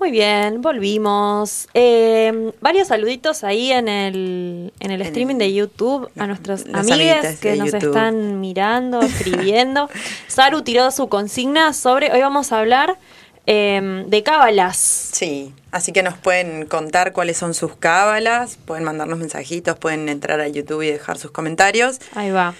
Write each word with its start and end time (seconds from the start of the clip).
Muy 0.00 0.12
bien, 0.12 0.62
volvimos. 0.62 1.68
Eh, 1.74 2.52
varios 2.62 2.88
saluditos 2.88 3.44
ahí 3.44 3.70
en 3.70 3.86
el, 3.86 4.72
en 4.80 4.90
el 4.92 5.02
streaming 5.02 5.36
de 5.36 5.52
YouTube 5.52 6.10
a 6.18 6.26
nuestros 6.26 6.64
amigos 6.72 7.36
que 7.38 7.56
nos 7.56 7.70
YouTube. 7.70 7.88
están 7.90 8.40
mirando, 8.40 9.02
escribiendo. 9.02 9.90
Saru 10.26 10.62
tiró 10.62 10.90
su 10.90 11.10
consigna 11.10 11.74
sobre, 11.74 12.10
hoy 12.12 12.20
vamos 12.20 12.50
a 12.50 12.60
hablar 12.60 12.96
eh, 13.44 14.06
de 14.06 14.22
cábalas. 14.22 14.78
Sí, 14.78 15.52
así 15.70 15.92
que 15.92 16.02
nos 16.02 16.16
pueden 16.16 16.64
contar 16.64 17.12
cuáles 17.12 17.36
son 17.36 17.52
sus 17.52 17.76
cábalas, 17.76 18.56
pueden 18.64 18.84
mandarnos 18.84 19.18
mensajitos, 19.18 19.78
pueden 19.78 20.08
entrar 20.08 20.40
a 20.40 20.48
YouTube 20.48 20.80
y 20.80 20.92
dejar 20.92 21.18
sus 21.18 21.30
comentarios. 21.30 21.98
Ahí 22.14 22.30
va. 22.30 22.54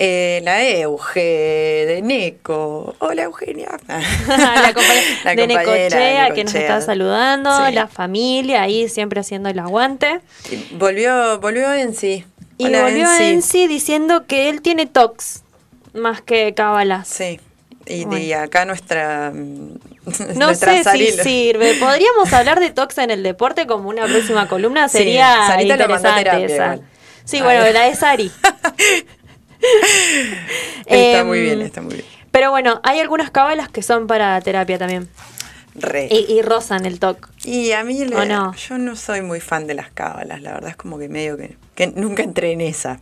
Eh, 0.00 0.40
la 0.44 0.62
Euge 0.64 1.18
de 1.88 2.02
Neco. 2.02 2.94
Hola 3.00 3.24
Eugenia. 3.24 3.70
la 3.88 4.72
compañera 4.72 5.24
La 5.24 5.34
de 5.34 5.46
Necochea 5.48 6.30
que 6.34 6.44
nos 6.44 6.54
está 6.54 6.80
saludando, 6.80 7.66
Sí. 7.66 7.72
la 7.72 7.88
familia 7.88 8.62
ahí 8.62 8.88
siempre 8.88 9.18
haciendo 9.20 9.48
el 9.48 9.58
aguante. 9.58 10.20
Y 10.52 10.74
Volvió, 10.76 11.40
volvió 11.40 11.72
en 11.72 11.96
sí. 11.96 12.24
Y 12.58 12.66
Hola, 12.66 12.82
volvió 12.82 13.10
Enzi. 13.10 13.24
en 13.24 13.42
sí 13.42 13.66
diciendo 13.66 14.24
que 14.28 14.48
él 14.48 14.62
tiene 14.62 14.86
tox 14.86 15.42
más 15.94 16.20
que 16.22 16.54
cábalas. 16.54 17.08
Sí. 17.08 17.40
Y, 17.86 18.04
Bueno. 18.04 18.22
y 18.22 18.32
acá 18.34 18.64
nuestra. 18.66 19.32
No 19.32 19.78
nuestra 20.46 20.80
sé 20.84 20.92
si 20.92 21.10
sirve. 21.10 21.74
Podríamos 21.74 22.32
hablar 22.32 22.60
de 22.60 22.70
tox 22.70 22.98
en 22.98 23.10
el 23.10 23.24
deporte 23.24 23.66
como 23.66 23.88
una 23.88 24.04
próxima 24.06 24.46
columna. 24.46 24.88
Sí, 24.88 24.98
Sería 24.98 25.54
a 25.54 25.60
interesante 25.60 26.44
esa. 26.44 26.54
igual. 26.54 26.82
Sí, 27.24 27.42
bueno, 27.42 27.60
la 27.72 27.82
de 27.82 27.94
Sari. 27.96 28.30
Está 30.86 31.20
Em, 31.20 31.26
muy 31.26 31.40
bien, 31.40 31.62
está 31.62 31.80
muy 31.80 31.94
bien. 31.94 32.06
Pero 32.30 32.50
bueno, 32.50 32.80
hay 32.84 33.00
algunas 33.00 33.30
cábalas 33.30 33.68
que 33.68 33.82
son 33.82 34.06
para 34.06 34.40
terapia 34.40 34.78
también. 34.78 35.08
Re. 35.74 36.08
Y, 36.10 36.32
y 36.32 36.42
rozan 36.42 36.86
el 36.86 36.98
toc. 36.98 37.28
Y 37.44 37.72
a 37.72 37.84
mí 37.84 38.04
le- 38.04 38.16
yo 38.68 38.78
no 38.78 38.96
soy 38.96 39.22
muy 39.22 39.40
fan 39.40 39.66
de 39.66 39.74
las 39.74 39.90
cábalas, 39.90 40.42
la 40.42 40.52
verdad 40.52 40.70
es 40.70 40.76
como 40.76 40.98
que 40.98 41.08
medio 41.08 41.36
que, 41.36 41.56
que 41.74 41.86
nunca 41.88 42.22
entré 42.22 42.52
en 42.52 42.60
esa. 42.60 43.00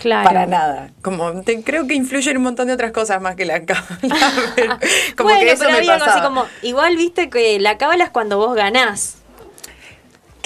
Claro. 0.00 0.24
Para 0.28 0.46
nada. 0.46 0.90
Como 1.02 1.42
te- 1.42 1.62
creo 1.62 1.86
que 1.86 1.94
influyen 1.94 2.36
un 2.36 2.42
montón 2.44 2.68
de 2.68 2.74
otras 2.74 2.92
cosas 2.92 3.20
más 3.20 3.34
que 3.34 3.44
la 3.46 3.64
cábala. 3.64 3.96
pero 4.54 4.78
como 5.16 5.30
bueno, 5.30 5.40
que 5.46 5.52
eso 5.52 5.64
pero 5.66 5.78
me 5.86 5.92
así 5.92 6.20
como, 6.20 6.46
igual 6.62 6.96
viste 6.96 7.30
que 7.30 7.58
la 7.58 7.78
cábala 7.78 8.04
es 8.04 8.10
cuando 8.10 8.36
vos 8.38 8.54
ganás. 8.54 9.16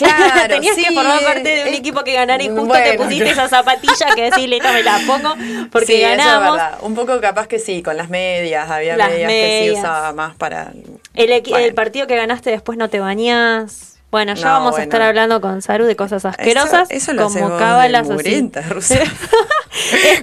Claro, 0.01 0.49
Tenías 0.55 0.77
que 0.77 0.93
formar 0.95 1.21
parte 1.23 1.49
de 1.49 1.69
un 1.69 1.75
equipo 1.75 2.03
que 2.05 2.13
ganara 2.15 2.43
y 2.43 2.49
justo 2.49 2.73
te 2.73 2.95
pusiste 2.95 3.31
esa 3.31 3.49
zapatilla 3.49 4.15
que 4.15 4.23
decís, 4.31 4.49
listo, 4.49 4.69
me 4.73 4.83
la 4.83 4.99
pongo 5.07 5.35
porque 5.71 5.87
Sí, 5.87 6.03
eso 6.03 6.11
es 6.13 6.17
ganamos. 6.19 6.53
verdad. 6.57 6.79
Un 6.83 6.95
poco 6.95 7.21
capaz 7.21 7.47
que 7.47 7.59
sí, 7.59 7.83
con 7.83 7.97
las 7.97 8.09
medias, 8.09 8.71
había 8.71 8.97
Las 8.97 9.11
medias, 9.11 9.29
que 9.31 9.71
sí 9.73 9.79
usaba 9.79 10.13
más 10.13 10.35
para... 10.37 10.73
El, 11.15 11.31
equi- 11.31 11.51
Bueno. 11.51 11.67
el 11.67 11.75
partido 11.75 12.07
que 12.07 12.17
ganaste 12.17 12.51
después 12.51 12.79
no 12.79 12.89
te 12.89 13.01
bañás. 13.01 13.87
Bueno, 14.11 14.35
ya 14.35 14.47
No, 14.47 14.53
vamos 14.55 14.77
a 14.79 14.83
estar 14.83 15.01
hablando 15.03 15.41
con 15.41 15.63
Saru 15.63 15.85
de 15.85 15.95
cosas 15.95 16.25
asquerosas. 16.25 16.91
eso 16.91 17.13
lo 17.13 17.27
haces 17.27 17.43
como 17.43 17.57
cábalas 17.59 18.03
así. 18.03 18.11
mugrienta, 18.13 18.61
Rosa. 18.69 18.97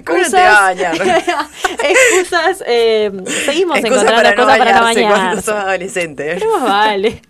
¿Cómo 0.05 0.17
no 0.17 0.23
excusas. 0.25 0.75
excusas. 1.83 2.63
eh, 2.67 3.11
seguimos 3.45 3.77
Excusa 3.79 4.01
encontrando 4.01 4.43
cosas 4.43 4.57
para 4.57 4.71
no 4.73 4.81
bañarse 4.81 5.01
cuando 5.07 5.17
bañarse. 5.25 5.41
sos 5.41 5.55
adolescente. 5.55 6.35
Pero 6.39 6.59
vale. 6.61 7.21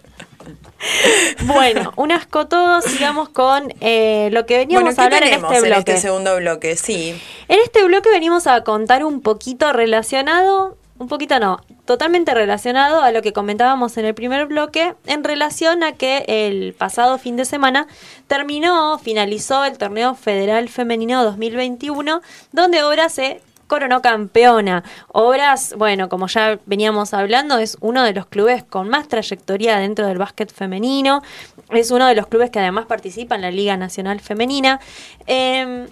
Bueno, 1.45 1.94
un 1.95 2.11
asco 2.11 2.47
todo, 2.47 2.81
sigamos 2.81 3.30
con 3.30 3.73
eh, 3.81 4.30
lo 4.31 4.45
que 4.45 4.58
veníamos 4.58 4.95
Bueno, 4.95 5.02
a 5.02 5.09
¿qué 5.09 5.16
hablar 5.16 5.23
en 5.23 5.33
este 5.44 5.56
en 5.58 5.64
bloque. 5.64 5.80
este 5.80 5.97
segundo 5.97 6.36
bloque? 6.38 6.75
Sí. 6.75 7.20
En 7.47 7.59
este 7.64 7.83
bloque 7.83 8.09
venimos 8.09 8.47
a 8.47 8.64
contar 8.64 9.03
un 9.03 9.22
poquito 9.22 9.72
relacionado, 9.73 10.78
un 10.98 11.08
poquito 11.08 11.39
no, 11.39 11.61
totalmente 11.86 12.33
relacionado 12.33 13.02
a 13.02 13.11
lo 13.11 13.22
que 13.22 13.33
comentábamos 13.33 13.98
en 13.98 14.05
el 14.05 14.14
primer 14.14 14.45
bloque, 14.48 14.94
en 15.05 15.23
relación 15.23 15.83
a 15.83 15.94
que 15.94 16.25
el 16.28 16.73
pasado 16.73 17.17
fin 17.17 17.38
de 17.38 17.45
semana 17.45 17.88
terminó, 18.28 19.00
finalizó 19.00 19.64
el 19.64 19.77
torneo 19.77 20.15
federal 20.15 20.70
femenino 20.70 21.23
2021, 21.23 22.21
donde 22.52 22.83
Obras 22.83 23.14
se 23.14 23.42
coronó 23.67 24.02
campeona. 24.02 24.83
Obras, 25.10 25.76
bueno, 25.78 26.10
como 26.10 26.28
ya 26.28 26.60
veníamos 26.66 27.14
hablando, 27.14 27.58
es 27.58 27.78
uno 27.82 28.04
de 28.04 28.14
los 28.14 28.26
clubes 28.26 28.64
con 28.64 28.89
más 28.89 29.08
trayectoria 29.08 29.78
dentro 29.78 30.08
del 30.08 30.17
básquet 30.17 30.52
femenino, 30.52 31.22
es 31.70 31.92
uno 31.92 32.08
de 32.08 32.16
los 32.16 32.27
clubes 32.27 32.50
que 32.50 32.60
además 32.60 32.86
participa 32.86 33.36
en 33.36 33.42
la 33.42 33.52
Liga 33.52 33.77
Nacional 33.77 34.20
Femenina. 34.20 34.80
Eh, 35.27 35.88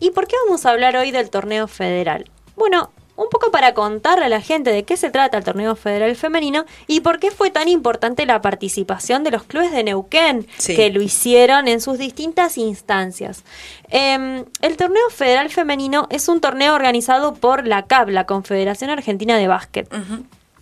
¿Y 0.00 0.10
por 0.10 0.26
qué 0.26 0.36
vamos 0.46 0.64
a 0.64 0.70
hablar 0.70 0.96
hoy 0.96 1.10
del 1.10 1.30
torneo 1.30 1.68
federal? 1.68 2.30
Bueno, 2.56 2.90
un 3.22 3.28
poco 3.30 3.50
para 3.50 3.74
contarle 3.74 4.24
a 4.24 4.28
la 4.30 4.40
gente 4.40 4.72
de 4.72 4.84
qué 4.84 4.96
se 4.96 5.10
trata 5.10 5.36
el 5.36 5.44
torneo 5.44 5.76
federal 5.76 6.16
femenino 6.16 6.64
y 6.86 7.00
por 7.00 7.18
qué 7.18 7.30
fue 7.30 7.50
tan 7.50 7.68
importante 7.68 8.24
la 8.24 8.40
participación 8.40 9.24
de 9.24 9.30
los 9.30 9.42
clubes 9.42 9.72
de 9.72 9.84
Neuquén 9.84 10.46
Sí. 10.56 10.74
que 10.74 10.88
lo 10.90 11.02
hicieron 11.02 11.68
en 11.68 11.80
sus 11.82 11.98
distintas 11.98 12.56
instancias. 12.56 13.44
Eh, 13.90 14.44
el 14.62 14.76
torneo 14.78 15.10
federal 15.10 15.50
femenino 15.50 16.06
es 16.10 16.28
un 16.28 16.40
torneo 16.40 16.74
organizado 16.74 17.34
por 17.34 17.66
la 17.66 17.82
CAB, 17.86 18.08
la 18.08 18.24
Confederación 18.24 18.88
Argentina 18.90 19.36
de 19.36 19.48
Básquet. 19.48 19.86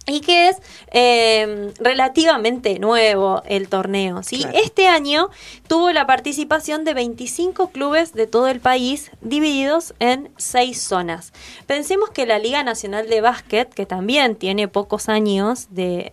Y 0.08 0.20
que 0.20 0.48
es 0.48 0.56
eh, 0.90 1.72
relativamente 1.78 2.78
nuevo 2.78 3.42
el 3.46 3.68
torneo. 3.68 4.22
¿sí? 4.22 4.38
Claro. 4.38 4.58
Este 4.58 4.88
año 4.88 5.28
tuvo 5.68 5.92
la 5.92 6.06
participación 6.06 6.84
de 6.84 6.94
25 6.94 7.70
clubes 7.70 8.14
de 8.14 8.26
todo 8.26 8.48
el 8.48 8.60
país 8.60 9.10
divididos 9.20 9.94
en 10.00 10.30
seis 10.36 10.80
zonas. 10.80 11.32
Pensemos 11.66 12.10
que 12.10 12.26
la 12.26 12.38
Liga 12.38 12.64
Nacional 12.64 13.08
de 13.08 13.20
Básquet, 13.20 13.72
que 13.72 13.86
también 13.86 14.34
tiene 14.36 14.66
pocos 14.66 15.08
años 15.08 15.68
de, 15.70 16.12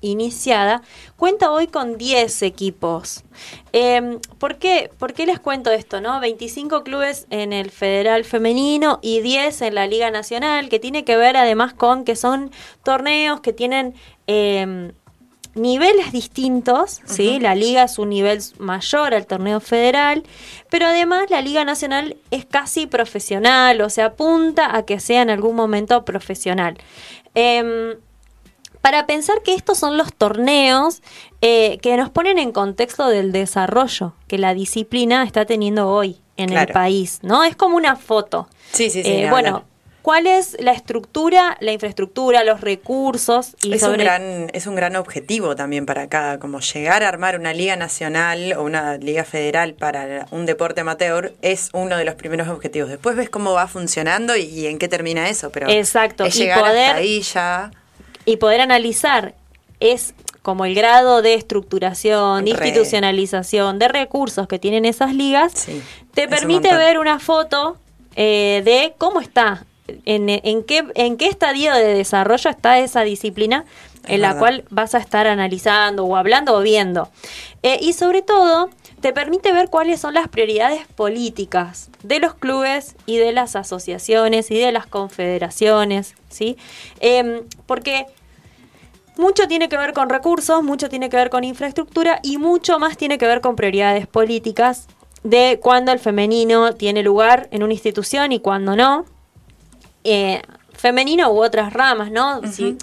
iniciada, 0.00 0.82
cuenta 1.16 1.52
hoy 1.52 1.68
con 1.68 1.96
10 1.96 2.42
equipos. 2.42 3.22
Eh, 3.72 4.18
¿por, 4.38 4.56
qué? 4.58 4.90
¿Por 4.98 5.14
qué 5.14 5.26
les 5.26 5.38
cuento 5.40 5.70
esto? 5.70 6.00
no 6.00 6.20
25 6.20 6.82
clubes 6.82 7.26
en 7.30 7.52
el 7.52 7.70
Federal 7.70 8.24
Femenino 8.24 8.98
y 9.02 9.20
10 9.20 9.62
en 9.62 9.74
la 9.74 9.86
Liga 9.86 10.10
Nacional, 10.10 10.68
que 10.68 10.78
tiene 10.78 11.04
que 11.04 11.16
ver 11.16 11.36
además 11.36 11.72
con 11.72 12.04
que 12.04 12.16
son 12.16 12.50
torneos 12.82 13.11
que 13.42 13.52
tienen 13.52 13.94
eh, 14.26 14.92
niveles 15.54 16.12
distintos, 16.12 17.00
¿sí? 17.04 17.38
La 17.38 17.54
liga 17.54 17.84
es 17.84 17.98
un 17.98 18.10
nivel 18.10 18.40
mayor 18.58 19.14
al 19.14 19.26
torneo 19.26 19.60
federal, 19.60 20.22
pero 20.70 20.86
además 20.86 21.30
la 21.30 21.42
Liga 21.42 21.64
Nacional 21.64 22.16
es 22.30 22.46
casi 22.46 22.86
profesional, 22.86 23.80
o 23.82 23.90
sea, 23.90 24.06
apunta 24.06 24.76
a 24.76 24.84
que 24.84 24.98
sea 25.00 25.22
en 25.22 25.30
algún 25.30 25.54
momento 25.54 26.04
profesional. 26.04 26.78
Em, 27.34 27.96
para 28.80 29.06
pensar 29.06 29.42
que 29.42 29.54
estos 29.54 29.78
son 29.78 29.96
los 29.96 30.12
torneos 30.12 31.02
eh, 31.40 31.78
que 31.82 31.96
nos 31.96 32.10
ponen 32.10 32.38
en 32.38 32.50
contexto 32.50 33.08
del 33.08 33.30
desarrollo 33.30 34.14
que 34.26 34.38
la 34.38 34.54
disciplina 34.54 35.22
está 35.22 35.44
teniendo 35.44 35.88
hoy 35.88 36.18
en 36.36 36.52
el 36.52 36.66
país, 36.68 37.20
¿no? 37.22 37.44
Es 37.44 37.54
como 37.54 37.76
una 37.76 37.94
foto. 37.96 38.48
Sí, 38.72 38.90
sí, 38.90 39.02
sí. 39.02 39.10
Eh, 39.10 39.30
bueno. 39.30 39.64
¿Cuál 40.02 40.26
es 40.26 40.56
la 40.60 40.72
estructura, 40.72 41.56
la 41.60 41.72
infraestructura, 41.72 42.44
los 42.44 42.60
recursos? 42.60 43.54
Y 43.62 43.72
es, 43.72 43.82
un 43.84 43.96
gran, 43.96 44.50
es 44.52 44.66
un 44.66 44.74
gran 44.74 44.96
objetivo 44.96 45.54
también 45.56 45.86
para 45.86 46.02
acá, 46.02 46.38
como 46.38 46.60
llegar 46.60 47.02
a 47.02 47.08
armar 47.08 47.38
una 47.38 47.52
liga 47.54 47.76
nacional 47.76 48.52
o 48.54 48.62
una 48.64 48.96
liga 48.98 49.24
federal 49.24 49.74
para 49.74 50.26
un 50.30 50.44
deporte 50.46 50.80
amateur 50.80 51.32
es 51.42 51.70
uno 51.72 51.96
de 51.96 52.04
los 52.04 52.14
primeros 52.16 52.48
objetivos. 52.48 52.90
Después 52.90 53.16
ves 53.16 53.30
cómo 53.30 53.52
va 53.52 53.66
funcionando 53.68 54.36
y, 54.36 54.42
y 54.42 54.66
en 54.66 54.78
qué 54.78 54.88
termina 54.88 55.28
eso, 55.28 55.50
pero 55.50 55.68
Exacto, 55.70 56.24
es 56.24 56.36
y 56.36 56.40
llegar 56.40 56.60
poder- 56.60 56.86
hasta 56.86 56.96
ahí 56.98 57.22
ya. 57.22 57.70
y 58.24 58.36
poder 58.36 58.60
analizar 58.60 59.34
es 59.80 60.14
como 60.42 60.64
el 60.64 60.74
grado 60.74 61.22
de 61.22 61.34
estructuración, 61.34 62.44
de 62.44 62.52
Re. 62.54 62.66
institucionalización, 62.66 63.78
de 63.78 63.86
recursos 63.88 64.48
que 64.48 64.58
tienen 64.58 64.84
esas 64.84 65.14
ligas, 65.14 65.52
Sí, 65.54 65.80
te 66.14 66.26
permite 66.26 66.74
ver 66.76 66.98
una 66.98 67.18
foto 67.20 67.76
eh, 68.16 68.62
de 68.64 68.94
cómo 68.98 69.20
está, 69.20 69.64
en, 70.04 70.28
en 70.28 70.62
qué, 70.64 70.84
en 70.94 71.16
qué 71.16 71.26
estadio 71.26 71.74
de 71.74 71.94
desarrollo 71.94 72.50
está 72.50 72.78
esa 72.78 73.02
disciplina 73.02 73.64
en 74.04 74.14
Es 74.14 74.20
la 74.20 74.28
verdad. 74.28 74.40
cual 74.40 74.64
vas 74.70 74.94
a 74.94 74.98
estar 74.98 75.26
analizando 75.26 76.04
o 76.04 76.16
hablando 76.16 76.56
o 76.56 76.60
viendo. 76.60 77.10
Eh, 77.62 77.78
y 77.80 77.92
sobre 77.92 78.22
todo, 78.22 78.70
te 79.00 79.12
permite 79.12 79.52
ver 79.52 79.68
cuáles 79.68 80.00
son 80.00 80.14
las 80.14 80.28
prioridades 80.28 80.86
políticas 80.86 81.90
de 82.02 82.18
los 82.20 82.34
clubes 82.34 82.96
y 83.06 83.18
de 83.18 83.32
las 83.32 83.56
asociaciones 83.56 84.50
y 84.50 84.58
de 84.58 84.72
las 84.72 84.86
confederaciones, 84.86 86.14
¿sí? 86.28 86.56
Em, 87.00 87.42
porque 87.66 88.06
mucho 89.16 89.46
tiene 89.46 89.68
que 89.68 89.76
ver 89.76 89.92
con 89.92 90.08
recursos, 90.08 90.62
mucho 90.62 90.88
tiene 90.88 91.10
que 91.10 91.16
ver 91.16 91.30
con 91.30 91.44
infraestructura 91.44 92.20
y 92.22 92.38
mucho 92.38 92.78
más 92.78 92.96
tiene 92.96 93.18
que 93.18 93.26
ver 93.26 93.40
con 93.40 93.56
prioridades 93.56 94.06
políticas 94.06 94.86
de 95.22 95.60
cuándo 95.62 95.92
el 95.92 95.98
femenino 95.98 96.74
tiene 96.74 97.02
lugar 97.02 97.48
en 97.52 97.62
una 97.62 97.72
institución 97.72 98.32
y 98.32 98.40
cuándo 98.40 98.74
no. 98.74 99.04
Eh, 100.04 100.42
femenino 100.72 101.30
u 101.30 101.42
otras 101.42 101.72
ramas, 101.72 102.10
¿no? 102.10 102.40
Si 102.50 102.76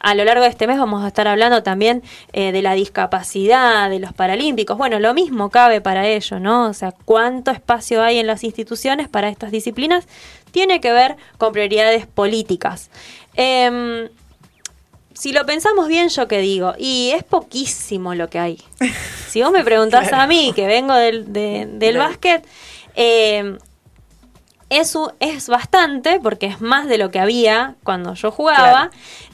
a 0.00 0.14
lo 0.14 0.24
largo 0.24 0.44
de 0.44 0.50
este 0.50 0.66
mes 0.66 0.78
vamos 0.78 1.04
a 1.04 1.08
estar 1.08 1.26
hablando 1.26 1.62
también 1.62 2.02
eh, 2.32 2.52
de 2.52 2.62
la 2.62 2.74
discapacidad, 2.74 3.88
de 3.88 3.98
los 3.98 4.12
paralímpicos. 4.12 4.76
Bueno, 4.76 4.98
lo 4.98 5.14
mismo 5.14 5.50
cabe 5.50 5.80
para 5.80 6.06
ello, 6.06 6.38
¿no? 6.38 6.68
O 6.68 6.74
sea, 6.74 6.92
cuánto 7.04 7.50
espacio 7.50 8.02
hay 8.02 8.18
en 8.18 8.26
las 8.26 8.44
instituciones 8.44 9.08
para 9.08 9.28
estas 9.28 9.50
disciplinas 9.50 10.06
tiene 10.50 10.80
que 10.80 10.92
ver 10.92 11.16
con 11.38 11.52
prioridades 11.52 12.06
políticas. 12.06 12.90
Em, 13.34 14.08
si 15.14 15.32
lo 15.32 15.46
pensamos 15.46 15.88
bien, 15.88 16.08
yo 16.08 16.28
qué 16.28 16.38
digo, 16.38 16.74
y 16.78 17.12
es 17.14 17.24
poquísimo 17.24 18.14
lo 18.14 18.28
que 18.28 18.38
hay. 18.38 18.62
Si 19.26 19.42
vos 19.42 19.52
me 19.52 19.64
preguntás 19.64 20.10
a 20.14 20.26
mí, 20.26 20.52
que 20.56 20.66
vengo 20.66 20.94
del, 20.94 21.30
del 21.30 21.98
básquet, 21.98 22.46
eh, 22.94 23.58
es, 24.70 24.96
es 25.20 25.48
bastante, 25.48 26.20
porque 26.20 26.46
es 26.46 26.60
más 26.60 26.88
de 26.88 26.98
lo 26.98 27.10
que 27.10 27.20
había 27.20 27.76
cuando 27.84 28.14
yo 28.14 28.30
jugaba, 28.30 28.90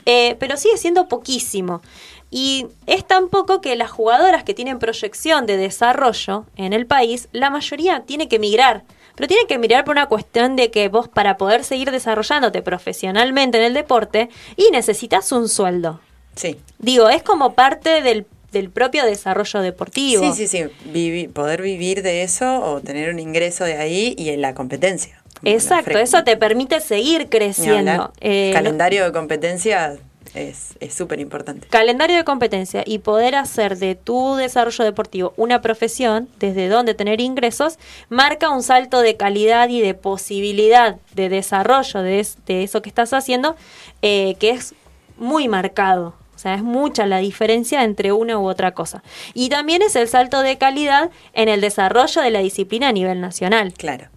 eh, 0.06 0.36
pero 0.38 0.56
sigue 0.56 0.76
siendo 0.76 1.08
poquísimo. 1.08 1.82
Y 2.30 2.66
es 2.86 3.06
tan 3.06 3.28
poco 3.28 3.60
que 3.60 3.76
las 3.76 3.90
jugadoras 3.90 4.42
que 4.42 4.54
tienen 4.54 4.78
proyección 4.78 5.44
de 5.44 5.58
desarrollo 5.58 6.46
en 6.56 6.72
el 6.72 6.86
país, 6.86 7.28
la 7.32 7.50
mayoría 7.50 8.04
tiene 8.06 8.26
que 8.28 8.38
migrar. 8.38 8.84
Pero 9.14 9.28
tiene 9.28 9.46
que 9.46 9.58
mirar 9.58 9.84
por 9.84 9.92
una 9.92 10.06
cuestión 10.06 10.56
de 10.56 10.70
que 10.70 10.88
vos 10.88 11.08
para 11.08 11.36
poder 11.36 11.64
seguir 11.64 11.90
desarrollándote 11.90 12.62
profesionalmente 12.62 13.58
en 13.58 13.64
el 13.64 13.74
deporte 13.74 14.30
y 14.56 14.70
necesitas 14.70 15.30
un 15.32 15.50
sueldo. 15.50 16.00
Sí. 16.34 16.58
Digo, 16.78 17.10
es 17.10 17.22
como 17.22 17.52
parte 17.52 18.00
del, 18.00 18.24
propio 18.70 19.04
desarrollo 19.04 19.60
deportivo. 19.60 20.32
Sí, 20.32 20.46
sí, 20.46 20.68
sí. 20.94 21.28
poder 21.28 21.60
vivir 21.60 22.02
de 22.02 22.22
eso 22.22 22.62
o 22.64 22.80
tener 22.80 23.10
un 23.10 23.18
ingreso 23.18 23.64
de 23.64 23.76
ahí 23.76 24.14
y 24.16 24.30
en 24.30 24.40
la 24.40 24.54
competencia. 24.54 25.21
Exacto, 25.44 25.98
eso 25.98 26.24
te 26.24 26.36
permite 26.36 26.80
seguir 26.80 27.28
creciendo. 27.28 28.12
Eh, 28.20 28.50
Calendario 28.52 29.04
de 29.04 29.12
competencia 29.12 29.98
es 30.34 30.94
súper 30.94 31.20
importante. 31.20 31.66
Calendario 31.68 32.16
de 32.16 32.24
competencia 32.24 32.82
y 32.86 32.98
poder 32.98 33.34
hacer 33.34 33.76
de 33.76 33.94
tu 33.94 34.36
desarrollo 34.36 34.84
deportivo 34.84 35.34
una 35.36 35.60
profesión, 35.60 36.28
desde 36.38 36.68
donde 36.68 36.94
tener 36.94 37.20
ingresos, 37.20 37.78
marca 38.08 38.50
un 38.50 38.62
salto 38.62 39.00
de 39.00 39.16
calidad 39.16 39.68
y 39.68 39.80
de 39.80 39.94
posibilidad 39.94 40.96
de 41.14 41.28
desarrollo 41.28 42.02
de, 42.02 42.20
eso 42.46 42.82
que 42.82 42.88
estás 42.88 43.12
haciendo, 43.12 43.56
eh, 44.00 44.36
que 44.38 44.50
es 44.50 44.74
muy 45.18 45.48
marcado. 45.48 46.14
O 46.34 46.38
sea, 46.38 46.54
es 46.54 46.62
mucha 46.62 47.06
la 47.06 47.18
diferencia 47.18 47.84
entre 47.84 48.10
una 48.10 48.38
u 48.38 48.48
otra 48.48 48.72
cosa. 48.72 49.02
Y 49.34 49.48
también 49.48 49.82
es 49.82 49.94
el 49.94 50.08
salto 50.08 50.40
de 50.40 50.58
calidad 50.58 51.10
en 51.34 51.48
el 51.48 51.60
desarrollo 51.60 52.22
de 52.22 52.30
la 52.30 52.40
disciplina 52.40 52.88
a 52.88 52.92
nivel 52.92 53.20
nacional. 53.20 53.74
Claro. 53.74 54.08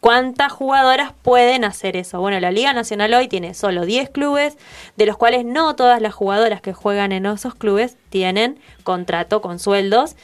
¿Cuántas 0.00 0.52
jugadoras 0.52 1.12
pueden 1.22 1.64
hacer 1.64 1.96
eso? 1.96 2.20
Bueno, 2.20 2.38
la 2.38 2.52
Liga 2.52 2.72
Nacional 2.72 3.12
hoy 3.14 3.26
tiene 3.26 3.52
solo 3.54 3.84
10 3.84 4.10
clubes, 4.10 4.56
de 4.96 5.06
los 5.06 5.16
cuales 5.16 5.44
no 5.44 5.74
todas 5.74 6.00
las 6.00 6.14
jugadoras 6.14 6.60
que 6.60 6.72
juegan 6.72 7.10
en 7.10 7.26
esos 7.26 7.54
clubes 7.56 7.96
tienen 8.08 8.60
contrato 8.84 9.40
con 9.40 9.58
sueldos 9.58 10.14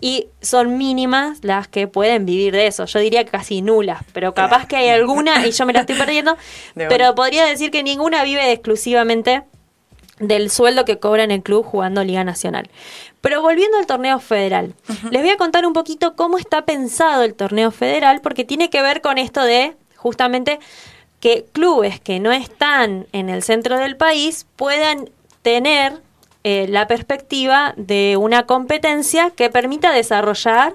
y 0.00 0.28
son 0.42 0.76
mínimas 0.76 1.38
las 1.42 1.66
que 1.66 1.88
pueden 1.88 2.26
vivir 2.26 2.52
de 2.52 2.66
eso. 2.66 2.84
Yo 2.84 2.98
diría 2.98 3.24
casi 3.24 3.62
nulas, 3.62 4.02
pero 4.12 4.34
capaz 4.34 4.66
que 4.66 4.76
hay 4.76 4.88
alguna 4.90 5.46
y 5.46 5.52
yo 5.52 5.64
me 5.64 5.72
la 5.72 5.80
estoy 5.80 5.96
perdiendo, 5.96 6.36
pero 6.74 7.14
podría 7.14 7.46
decir 7.46 7.70
que 7.70 7.82
ninguna 7.82 8.24
vive 8.24 8.52
exclusivamente 8.52 9.44
del 10.18 10.50
sueldo 10.50 10.84
que 10.84 10.98
cobra 10.98 11.24
en 11.24 11.30
el 11.30 11.42
club 11.42 11.64
jugando 11.64 12.04
Liga 12.04 12.24
Nacional. 12.24 12.68
Pero 13.20 13.42
volviendo 13.42 13.78
al 13.78 13.86
torneo 13.86 14.18
federal, 14.18 14.74
les 15.10 15.22
voy 15.22 15.30
a 15.30 15.36
contar 15.36 15.66
un 15.66 15.72
poquito 15.72 16.14
cómo 16.16 16.38
está 16.38 16.64
pensado 16.64 17.22
el 17.22 17.34
torneo 17.34 17.70
federal, 17.70 18.20
porque 18.20 18.44
tiene 18.44 18.70
que 18.70 18.82
ver 18.82 19.00
con 19.00 19.18
esto 19.18 19.42
de 19.42 19.74
justamente 19.96 20.58
que 21.20 21.46
clubes 21.52 22.00
que 22.00 22.18
no 22.18 22.32
están 22.32 23.06
en 23.12 23.28
el 23.28 23.42
centro 23.42 23.78
del 23.78 23.96
país 23.96 24.46
puedan 24.56 25.08
tener 25.42 26.02
eh, 26.44 26.66
la 26.68 26.88
perspectiva 26.88 27.74
de 27.76 28.16
una 28.16 28.46
competencia 28.46 29.30
que 29.30 29.48
permita 29.48 29.92
desarrollar 29.92 30.74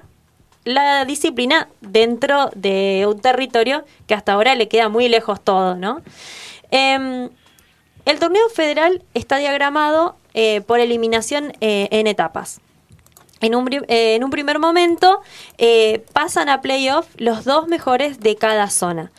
la 0.63 1.03
disciplina 1.03 1.67
dentro 1.81 2.49
de 2.55 3.05
un 3.07 3.19
territorio 3.19 3.83
que 4.05 4.13
hasta 4.13 4.33
ahora 4.33 4.55
le 4.55 4.69
queda 4.69 4.87
muy 4.87 5.09
lejos 5.09 5.41
todo, 5.41 5.75
¿no? 5.75 6.01
Em, 6.71 7.29
el 8.07 8.19
torneo 8.19 8.47
federal 8.49 9.03
está 9.13 9.37
diagramado 9.37 10.15
eh, 10.33 10.61
por 10.61 10.79
eliminación 10.79 11.51
eh, 11.59 11.89
en 11.91 12.07
etapas. 12.07 12.61
En 13.41 13.53
un, 13.53 13.71
eh, 13.71 14.15
en 14.15 14.23
un 14.23 14.31
primer 14.31 14.59
momento 14.59 15.21
pasan 16.13 16.49
a 16.49 16.61
playoff 16.61 17.07
los 17.17 17.43
dos 17.43 17.67
mejores 17.67 18.19
de 18.21 18.35
cada 18.37 18.69
zona. 18.69 19.11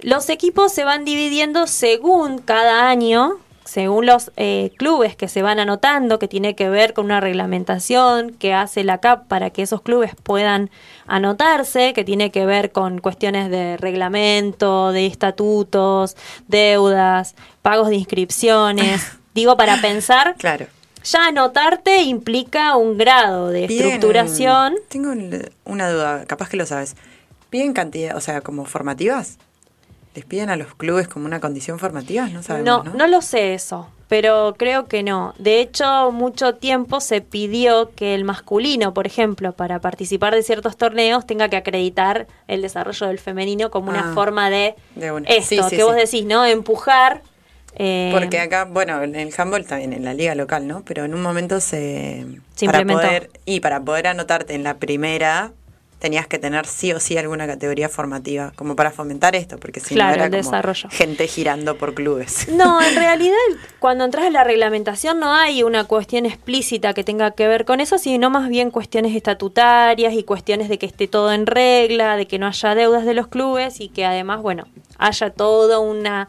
Los 0.00 0.28
equipos 0.28 0.70
se 0.70 0.84
van 0.84 1.06
dividiendo 1.06 1.66
según 1.66 2.38
cada 2.38 2.88
año, 2.88 3.38
según 3.66 4.06
los 4.06 4.30
eh, 4.36 4.70
clubes 4.76 5.16
que 5.16 5.28
se 5.28 5.42
van 5.42 5.58
anotando, 5.58 6.18
que 6.18 6.28
tiene 6.28 6.54
que 6.54 6.68
ver 6.68 6.94
con 6.94 7.06
una 7.06 7.20
reglamentación 7.20 8.30
que 8.30 8.54
hace 8.54 8.84
la 8.84 8.98
CAP 8.98 9.26
para 9.26 9.50
que 9.50 9.62
esos 9.62 9.82
clubes 9.82 10.12
puedan 10.22 10.70
anotarse, 11.06 11.92
que 11.92 12.04
tiene 12.04 12.30
que 12.30 12.46
ver 12.46 12.72
con 12.72 13.00
cuestiones 13.00 13.50
de 13.50 13.76
reglamento, 13.76 14.92
de 14.92 15.06
estatutos, 15.06 16.16
deudas, 16.46 17.34
pagos 17.62 17.88
de 17.88 17.96
inscripciones. 17.96 19.04
Digo, 19.34 19.56
para 19.56 19.80
pensar. 19.80 20.36
Claro. 20.38 20.66
Ya 21.04 21.26
anotarte 21.26 22.02
implica 22.02 22.76
un 22.76 22.96
grado 22.96 23.48
de 23.48 23.64
estructuración. 23.64 24.74
Tengo 24.88 25.12
una 25.64 25.90
duda, 25.90 26.24
capaz 26.26 26.48
que 26.48 26.56
lo 26.56 26.66
sabes. 26.66 26.96
¿Piden 27.50 27.72
cantidad, 27.72 28.16
o 28.16 28.20
sea, 28.20 28.40
como 28.40 28.64
formativas? 28.64 29.38
¿Les 30.16 30.24
piden 30.24 30.48
a 30.48 30.56
los 30.56 30.74
clubes 30.74 31.08
como 31.08 31.26
una 31.26 31.40
condición 31.40 31.78
formativa? 31.78 32.26
No 32.28 32.42
sabemos, 32.42 32.86
no, 32.86 32.94
no, 32.94 33.06
lo 33.06 33.20
sé 33.20 33.52
eso, 33.52 33.90
pero 34.08 34.54
creo 34.56 34.86
que 34.86 35.02
no. 35.02 35.34
De 35.36 35.60
hecho, 35.60 36.10
mucho 36.10 36.54
tiempo 36.54 37.00
se 37.00 37.20
pidió 37.20 37.90
que 37.94 38.14
el 38.14 38.24
masculino, 38.24 38.94
por 38.94 39.06
ejemplo, 39.06 39.52
para 39.52 39.78
participar 39.78 40.34
de 40.34 40.42
ciertos 40.42 40.78
torneos, 40.78 41.26
tenga 41.26 41.50
que 41.50 41.56
acreditar 41.56 42.28
el 42.48 42.62
desarrollo 42.62 43.08
del 43.08 43.18
femenino 43.18 43.70
como 43.70 43.90
una 43.90 44.12
ah, 44.12 44.14
forma 44.14 44.48
de, 44.48 44.74
esto, 45.26 45.68
que 45.68 45.84
vos 45.84 45.94
decís, 45.94 46.24
¿no? 46.24 46.46
Empujar. 46.46 47.20
Eh, 47.74 48.08
Porque 48.14 48.40
acá, 48.40 48.64
bueno, 48.64 49.02
en 49.02 49.14
el 49.16 49.34
handball 49.36 49.66
también, 49.66 49.92
en 49.92 50.02
la 50.02 50.14
liga 50.14 50.34
local, 50.34 50.66
¿no? 50.66 50.82
Pero 50.86 51.04
en 51.04 51.12
un 51.12 51.20
momento 51.20 51.60
se... 51.60 52.24
para 52.64 52.86
poder, 52.86 53.30
y 53.44 53.60
para 53.60 53.82
poder 53.82 54.06
anotarte 54.06 54.54
en 54.54 54.62
la 54.64 54.78
primera 54.78 55.52
tenías 55.98 56.26
que 56.26 56.38
tener 56.38 56.66
sí 56.66 56.92
o 56.92 57.00
sí 57.00 57.16
alguna 57.16 57.46
categoría 57.46 57.88
formativa, 57.88 58.52
como 58.56 58.76
para 58.76 58.90
fomentar 58.90 59.34
esto, 59.34 59.58
porque 59.58 59.80
si 59.80 59.94
no 59.94 60.08
era 60.08 60.30
como 60.30 60.74
gente 60.90 61.26
girando 61.26 61.78
por 61.78 61.94
clubes. 61.94 62.48
No, 62.48 62.82
en 62.82 62.94
realidad 62.96 63.36
cuando 63.78 64.04
entras 64.04 64.26
en 64.26 64.34
la 64.34 64.44
reglamentación 64.44 65.18
no 65.18 65.32
hay 65.32 65.62
una 65.62 65.84
cuestión 65.84 66.26
explícita 66.26 66.92
que 66.94 67.04
tenga 67.04 67.30
que 67.30 67.48
ver 67.48 67.64
con 67.64 67.80
eso, 67.80 67.98
sino 67.98 68.30
más 68.30 68.48
bien 68.48 68.70
cuestiones 68.70 69.16
estatutarias 69.16 70.12
y 70.14 70.22
cuestiones 70.22 70.68
de 70.68 70.78
que 70.78 70.86
esté 70.86 71.08
todo 71.08 71.32
en 71.32 71.46
regla, 71.46 72.16
de 72.16 72.26
que 72.26 72.38
no 72.38 72.46
haya 72.46 72.74
deudas 72.74 73.04
de 73.06 73.14
los 73.14 73.28
clubes 73.28 73.80
y 73.80 73.88
que 73.88 74.04
además, 74.04 74.42
bueno, 74.42 74.66
haya 74.98 75.30
toda 75.30 75.78
una 75.78 76.28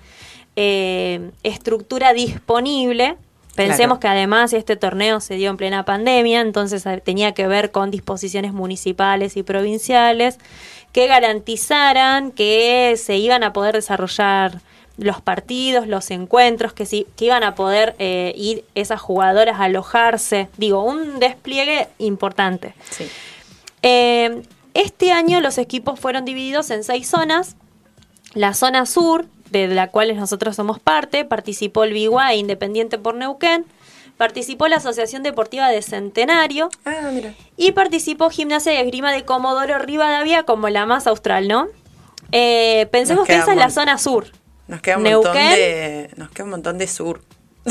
eh, 0.55 1.31
estructura 1.43 2.13
disponible 2.13 3.17
Pensemos 3.57 3.97
que 3.97 4.07
además 4.07 4.53
este 4.53 4.75
torneo 4.75 5.19
se 5.19 5.33
dio 5.33 5.49
en 5.49 5.57
plena 5.57 5.83
pandemia, 5.83 6.41
entonces 6.41 6.85
eh, 6.85 7.01
tenía 7.03 7.31
que 7.33 7.47
ver 7.47 7.71
con 7.71 7.89
disposiciones 7.89 8.53
municipales 8.53 9.35
y 9.35 9.41
provinciales 9.41 10.37
que 10.91 11.07
garantizaran 11.07 12.31
que 12.31 12.93
se 12.97 13.17
iban 13.17 13.43
a 13.43 13.53
poder 13.53 13.73
desarrollar 13.73 14.61
los 14.97 15.21
partidos, 15.21 15.87
los 15.87 16.11
encuentros, 16.11 16.73
que, 16.73 16.85
sí, 16.85 17.07
que 17.15 17.25
iban 17.25 17.43
a 17.43 17.55
poder 17.55 17.95
eh, 17.97 18.31
ir 18.37 18.63
esas 18.75 19.01
jugadoras 19.01 19.59
a 19.59 19.63
alojarse. 19.63 20.49
Digo, 20.57 20.83
un 20.83 21.19
despliegue 21.19 21.87
importante. 21.97 22.75
Eh, 23.81 24.43
este 24.75 25.11
año 25.11 25.41
los 25.41 25.57
equipos 25.57 25.99
fueron 25.99 26.25
divididos 26.25 26.69
en 26.69 26.83
seis 26.83 27.09
zonas. 27.09 27.55
La 28.33 28.53
zona 28.53 28.85
sur, 28.85 29.25
de 29.49 29.67
la 29.67 29.89
cual 29.89 30.15
nosotros 30.15 30.55
somos 30.55 30.79
parte, 30.79 31.25
participó 31.25 31.83
el 31.83 31.93
Biguá 31.93 32.33
Independiente 32.35 32.97
por 32.97 33.15
Neuquén, 33.15 33.65
participó 34.17 34.67
la 34.67 34.77
Asociación 34.77 35.23
Deportiva 35.23 35.69
de 35.69 35.81
Centenario 35.81 36.69
ah, 36.85 37.11
y 37.55 37.71
participó 37.71 38.29
Gimnasia 38.29 38.73
y 38.73 38.77
Esgrima 38.77 39.11
de 39.11 39.25
Comodoro 39.25 39.77
Rivadavia 39.79 40.43
como 40.43 40.69
la 40.69 40.85
más 40.85 41.07
austral, 41.07 41.47
¿no? 41.47 41.67
Eh, 42.31 42.87
pensemos 42.91 43.27
que 43.27 43.35
esa 43.35 43.51
es 43.51 43.57
la 43.57 43.69
zona 43.69 43.97
sur. 43.97 44.27
Nos 44.67 44.81
queda 44.81 44.97
un 44.97 45.03
montón 45.03 45.33
de, 45.33 46.09
nos 46.17 46.29
queda 46.31 46.43
un 46.43 46.49
montón 46.49 46.77
de 46.77 46.87
sur. 46.87 47.21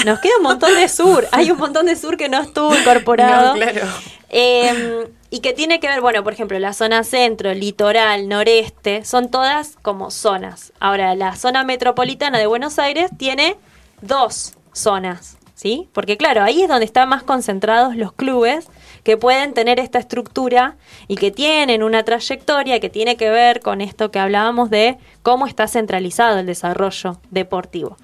Nos 0.04 0.18
queda 0.20 0.32
un 0.38 0.44
montón 0.44 0.74
de 0.74 0.88
sur. 0.88 1.26
Hay 1.32 1.50
un 1.50 1.58
montón 1.58 1.86
de 1.86 1.96
sur 1.96 2.16
que 2.16 2.28
no 2.28 2.40
estuvo 2.40 2.74
incorporado. 2.74 3.54
claro. 3.56 3.86
Em, 4.28 5.06
y 5.30 5.40
que 5.40 5.52
tiene 5.52 5.80
que 5.80 5.88
ver, 5.88 6.00
bueno, 6.00 6.22
por 6.22 6.32
ejemplo, 6.32 6.58
la 6.58 6.72
zona 6.72 7.04
centro, 7.04 7.52
litoral, 7.52 8.28
noreste, 8.28 9.04
son 9.04 9.30
todas 9.30 9.76
como 9.82 10.10
zonas. 10.10 10.72
Ahora, 10.80 11.14
la 11.14 11.34
zona 11.36 11.64
metropolitana 11.64 12.38
de 12.38 12.46
Buenos 12.46 12.78
Aires 12.78 13.10
tiene 13.16 13.56
dos 14.00 14.54
zonas, 14.72 15.38
¿sí? 15.54 15.88
Porque 15.92 16.16
claro, 16.16 16.42
ahí 16.42 16.62
es 16.62 16.68
donde 16.68 16.84
están 16.84 17.08
más 17.08 17.22
concentrados 17.22 17.96
los 17.96 18.12
clubes 18.12 18.68
que 19.02 19.16
pueden 19.16 19.54
tener 19.54 19.78
esta 19.78 19.98
estructura 19.98 20.76
y 21.08 21.16
que 21.16 21.30
tienen 21.30 21.82
una 21.82 22.04
trayectoria 22.04 22.80
que 22.80 22.90
tiene 22.90 23.16
que 23.16 23.30
ver 23.30 23.60
con 23.60 23.80
esto 23.80 24.10
que 24.10 24.18
hablábamos 24.18 24.68
de 24.68 24.98
cómo 25.22 25.46
está 25.46 25.68
centralizado 25.68 26.40
el 26.40 26.46
desarrollo 26.46 27.20
deportivo. 27.30 27.96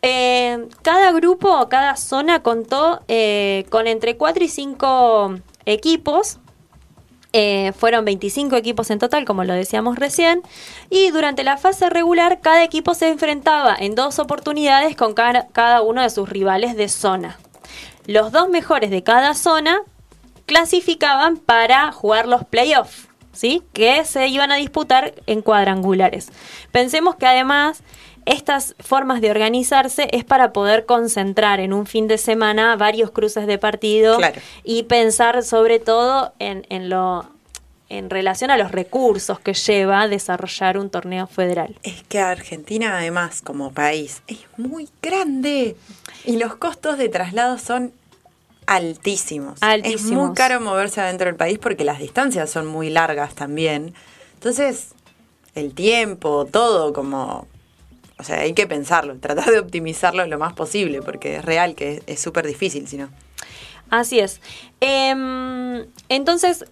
Eh, 0.00 0.66
cada 0.82 1.12
grupo, 1.12 1.68
cada 1.68 1.96
zona 1.96 2.42
contó 2.42 3.00
eh, 3.08 3.64
con 3.70 3.86
entre 3.86 4.16
4 4.16 4.44
y 4.44 4.48
5 4.48 5.34
equipos 5.66 6.38
Eh, 7.36 7.72
fueron 7.76 8.04
25 8.04 8.54
equipos 8.54 8.90
en 8.90 9.00
total, 9.00 9.24
como 9.24 9.42
lo 9.42 9.54
decíamos 9.54 9.98
recién, 9.98 10.40
y 10.88 11.10
durante 11.10 11.42
la 11.42 11.56
fase 11.56 11.90
regular 11.90 12.40
cada 12.40 12.62
equipo 12.62 12.94
se 12.94 13.08
enfrentaba 13.08 13.74
en 13.76 13.96
dos 13.96 14.20
oportunidades 14.20 14.94
con 14.94 15.14
cada 15.14 15.82
uno 15.82 16.02
de 16.02 16.10
sus 16.10 16.28
rivales 16.28 16.76
de 16.76 16.88
zona. 16.88 17.36
Los 18.06 18.30
dos 18.30 18.48
mejores 18.48 18.90
de 18.90 19.02
cada 19.02 19.34
zona 19.34 19.80
clasificaban 20.46 21.36
para 21.36 21.90
jugar 21.90 22.28
los 22.28 22.44
playoffs. 22.44 23.08
¿Sí? 23.32 23.64
que 23.72 24.04
se 24.04 24.28
iban 24.28 24.52
a 24.52 24.54
disputar 24.54 25.12
en 25.26 25.42
cuadrangulares. 25.42 26.30
Pensemos 26.70 27.16
que 27.16 27.26
además 27.26 27.82
estas 28.26 28.74
formas 28.78 29.20
de 29.20 29.30
organizarse 29.30 30.08
es 30.12 30.24
para 30.24 30.52
poder 30.52 30.86
concentrar 30.86 31.60
en 31.60 31.72
un 31.72 31.86
fin 31.86 32.08
de 32.08 32.18
semana 32.18 32.76
varios 32.76 33.10
cruces 33.10 33.46
de 33.46 33.58
partido 33.58 34.18
y 34.62 34.84
pensar 34.84 35.42
sobre 35.42 35.78
todo 35.78 36.32
en, 36.38 36.66
en 36.70 36.88
lo 36.88 37.26
en 37.90 38.10
relación 38.10 38.50
a 38.50 38.56
los 38.56 38.72
recursos 38.72 39.38
que 39.38 39.54
lleva 39.54 40.08
desarrollar 40.08 40.78
un 40.78 40.90
torneo 40.90 41.26
federal. 41.26 41.76
Es 41.82 42.02
que 42.02 42.18
Argentina 42.18 42.96
además 42.96 43.42
como 43.42 43.72
país 43.72 44.22
es 44.26 44.38
muy 44.56 44.88
grande 45.02 45.76
y 46.24 46.36
los 46.38 46.56
costos 46.56 46.98
de 46.98 47.08
traslado 47.08 47.58
son 47.58 47.92
altísimos. 48.66 49.62
altísimos. 49.62 50.02
Es 50.02 50.10
muy 50.10 50.34
caro 50.34 50.60
moverse 50.60 51.00
adentro 51.00 51.26
del 51.26 51.36
país 51.36 51.58
porque 51.58 51.84
las 51.84 51.98
distancias 51.98 52.50
son 52.50 52.66
muy 52.66 52.90
largas 52.90 53.34
también. 53.34 53.94
Entonces, 54.34 54.88
el 55.54 55.74
tiempo, 55.74 56.46
todo 56.50 56.92
como 56.92 57.46
o 58.18 58.24
sea, 58.24 58.40
hay 58.40 58.52
que 58.52 58.66
pensarlo, 58.66 59.16
tratar 59.20 59.50
de 59.50 59.58
optimizarlo 59.58 60.26
lo 60.26 60.38
más 60.38 60.52
posible, 60.52 61.02
porque 61.02 61.36
es 61.36 61.44
real 61.44 61.74
que 61.74 62.02
es 62.06 62.20
súper 62.20 62.46
difícil, 62.46 62.86
si 62.88 62.96
no. 62.96 63.08
Así 63.90 64.18
es. 64.18 64.40
Em, 64.80 65.86
entonces, 66.08 66.64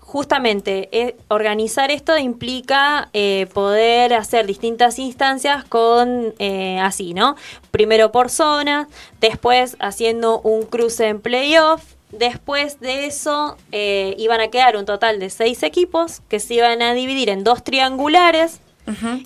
justamente, 0.00 0.88
eh, 0.92 1.16
organizar 1.28 1.90
esto 1.90 2.16
implica 2.16 3.10
eh, 3.12 3.46
poder 3.52 4.14
hacer 4.14 4.46
distintas 4.46 4.98
instancias 4.98 5.64
con 5.64 6.34
eh, 6.38 6.78
así, 6.80 7.14
¿no? 7.14 7.36
Primero 7.70 8.10
por 8.10 8.30
zona, 8.30 8.88
después 9.20 9.76
haciendo 9.80 10.40
un 10.40 10.62
cruce 10.62 11.08
en 11.08 11.20
playoff. 11.20 11.82
Después 12.10 12.80
de 12.80 13.04
eso 13.04 13.58
iban 13.70 14.40
a 14.40 14.48
quedar 14.48 14.78
un 14.78 14.86
total 14.86 15.20
de 15.20 15.28
seis 15.28 15.62
equipos 15.62 16.22
que 16.30 16.40
se 16.40 16.54
iban 16.54 16.80
a 16.80 16.94
dividir 16.94 17.28
en 17.28 17.44
dos 17.44 17.62
triangulares 17.62 18.62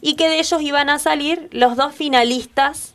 y 0.00 0.16
que 0.16 0.28
de 0.28 0.38
ellos 0.38 0.60
iban 0.62 0.90
a 0.90 0.98
salir 0.98 1.48
los 1.52 1.76
dos 1.76 1.94
finalistas 1.94 2.94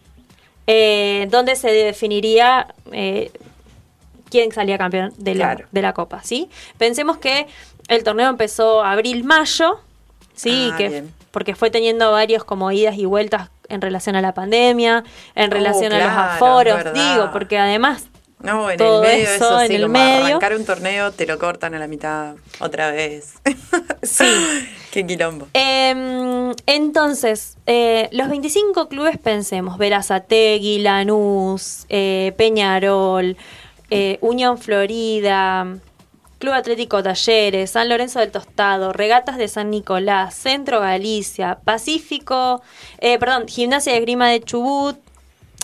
eh, 0.67 1.27
donde 1.29 1.55
se 1.55 1.71
definiría 1.71 2.67
eh, 2.91 3.31
quién 4.29 4.51
salía 4.51 4.77
campeón 4.77 5.13
de 5.17 5.35
la, 5.35 5.57
de 5.71 5.81
la 5.81 5.93
Copa, 5.93 6.21
¿sí? 6.23 6.49
Pensemos 6.77 7.17
que 7.17 7.47
el 7.87 8.03
torneo 8.03 8.29
empezó 8.29 8.83
abril-mayo, 8.83 9.79
¿sí? 10.35 10.69
Ah, 10.73 10.77
que, 10.77 11.03
porque 11.31 11.55
fue 11.55 11.69
teniendo 11.69 12.11
varios 12.11 12.43
como 12.43 12.71
idas 12.71 12.97
y 12.97 13.05
vueltas 13.05 13.49
en 13.69 13.81
relación 13.81 14.15
a 14.15 14.21
la 14.21 14.33
pandemia, 14.33 15.03
en 15.35 15.51
relación 15.51 15.93
a 15.93 15.99
los 15.99 16.09
aforos, 16.09 16.93
digo, 16.93 17.29
porque 17.31 17.57
además 17.57 18.07
no, 18.39 18.69
en 18.69 18.79
el 18.79 19.01
medio 19.01 19.29
eso, 19.29 19.59
sí, 19.61 19.65
en 19.65 19.71
el 19.71 19.89
medio. 19.89 20.25
arrancar 20.27 20.55
un 20.55 20.63
torneo 20.63 21.11
te 21.11 21.25
lo 21.25 21.39
cortan 21.39 21.73
a 21.73 21.79
la 21.79 21.87
mitad 21.87 22.35
otra 22.59 22.91
vez. 22.91 23.33
Sí. 24.03 24.25
Qué 24.91 25.05
quilombo. 25.05 25.47
Em, 25.53 26.53
entonces, 26.65 27.57
eh, 27.65 28.07
los 28.11 28.29
25 28.29 28.87
clubes 28.87 29.17
pensemos, 29.17 29.77
Verazategui, 29.77 30.79
Lanús, 30.79 31.85
eh, 31.89 32.33
Peñarol, 32.37 33.35
eh, 33.89 34.17
Unión 34.21 34.57
Florida, 34.57 35.77
Club 36.39 36.53
Atlético 36.53 37.03
Talleres, 37.03 37.71
San 37.71 37.89
Lorenzo 37.89 38.19
del 38.19 38.31
Tostado, 38.31 38.93
Regatas 38.93 39.37
de 39.37 39.47
San 39.47 39.71
Nicolás, 39.71 40.35
Centro 40.35 40.79
Galicia, 40.79 41.59
Pacífico, 41.65 42.61
perdón, 42.99 43.47
Gimnasia 43.47 43.93
de 43.93 43.99
Grima 44.01 44.29
de 44.29 44.41
Chubut, 44.41 44.97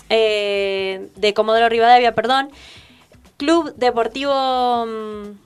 eh, 0.08 1.08
de 1.16 1.34
Comodoro 1.34 1.68
Rivadavia, 1.68 2.14
perdón. 2.14 2.50
Club 3.36 3.74
Deportivo... 3.76 4.86
Mm, 4.86 5.38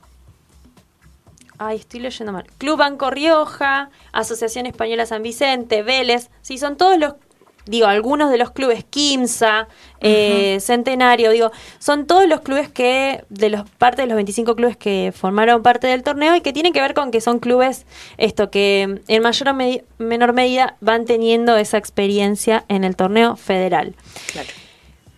ay, 1.59 1.77
estoy 1.77 2.01
leyendo 2.01 2.33
mal. 2.33 2.47
Club 2.59 2.79
Banco 2.79 3.11
Rioja, 3.11 3.91
Asociación 4.13 4.67
Española 4.67 5.07
San 5.07 5.23
Vicente, 5.23 5.83
Vélez. 5.83 6.31
Sí, 6.43 6.59
son 6.59 6.77
todos 6.77 6.99
los 6.99 7.15
digo, 7.69 7.87
algunos 7.87 8.31
de 8.31 8.39
los 8.39 8.51
clubes, 8.51 8.85
Kimsa, 8.89 9.69
eh, 10.01 10.59
Centenario, 10.61 11.31
digo, 11.31 11.53
son 11.79 12.07
todos 12.07 12.29
los 12.29 12.41
clubes 12.41 12.69
que, 12.69 13.25
de 13.29 13.51
los 13.51 13.69
parte 13.71 14.03
de 14.03 14.09
los 14.09 14.17
25 14.17 14.57
clubes 14.57 14.77
que 14.77 15.13
formaron 15.15 15.63
parte 15.63 15.87
del 15.87 16.03
torneo 16.03 16.37
y 16.37 16.41
que 16.41 16.53
tienen 16.53 16.73
que 16.73 16.81
ver 16.81 16.95
con 16.95 17.11
que 17.11 17.21
son 17.21 17.39
clubes, 17.39 17.87
esto, 18.17 18.51
que 18.51 19.01
en 19.07 19.23
mayor 19.23 19.49
o 19.49 19.55
menor 19.99 20.33
medida 20.33 20.77
van 20.81 21.05
teniendo 21.05 21.57
esa 21.57 21.79
experiencia 21.79 22.65
en 22.69 22.85
el 22.85 22.97
torneo 22.97 23.37
federal. 23.37 23.95
Claro. 24.33 24.49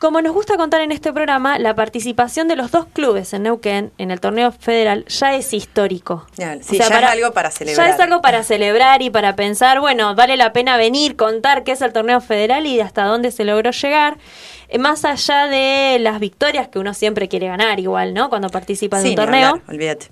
Como 0.00 0.22
nos 0.22 0.32
gusta 0.32 0.56
contar 0.56 0.80
en 0.80 0.92
este 0.92 1.12
programa, 1.12 1.58
la 1.58 1.74
participación 1.74 2.48
de 2.48 2.56
los 2.56 2.70
dos 2.70 2.86
clubes 2.86 3.34
en 3.34 3.42
Neuquén 3.42 3.92
en 3.98 4.10
el 4.10 4.18
torneo 4.18 4.50
federal 4.50 5.04
ya 5.04 5.34
es 5.34 5.52
histórico. 5.52 6.26
Ya, 6.38 6.56
sí, 6.62 6.78
ya 6.78 6.86
es 6.86 6.90
algo 6.90 7.32
para 7.34 7.50
celebrar. 7.50 7.86
Ya 7.86 7.94
es 7.94 8.00
algo 8.00 8.22
para 8.22 8.42
celebrar 8.42 9.02
y 9.02 9.10
para 9.10 9.36
pensar, 9.36 9.78
bueno, 9.78 10.14
vale 10.14 10.38
la 10.38 10.54
pena 10.54 10.78
venir, 10.78 11.16
contar 11.16 11.64
qué 11.64 11.72
es 11.72 11.82
el 11.82 11.92
torneo 11.92 12.22
federal 12.22 12.64
y 12.64 12.80
hasta 12.80 13.04
dónde 13.04 13.30
se 13.30 13.44
logró 13.44 13.72
llegar. 13.72 14.16
Eh, 14.70 14.78
más 14.78 15.04
allá 15.04 15.48
de 15.48 15.98
las 16.00 16.18
victorias 16.18 16.68
que 16.68 16.78
uno 16.78 16.94
siempre 16.94 17.28
quiere 17.28 17.48
ganar, 17.48 17.78
igual, 17.78 18.14
¿no? 18.14 18.30
Cuando 18.30 18.48
participa 18.48 19.02
en 19.02 19.08
un 19.08 19.14
torneo. 19.16 19.60
olvídate. 19.68 20.06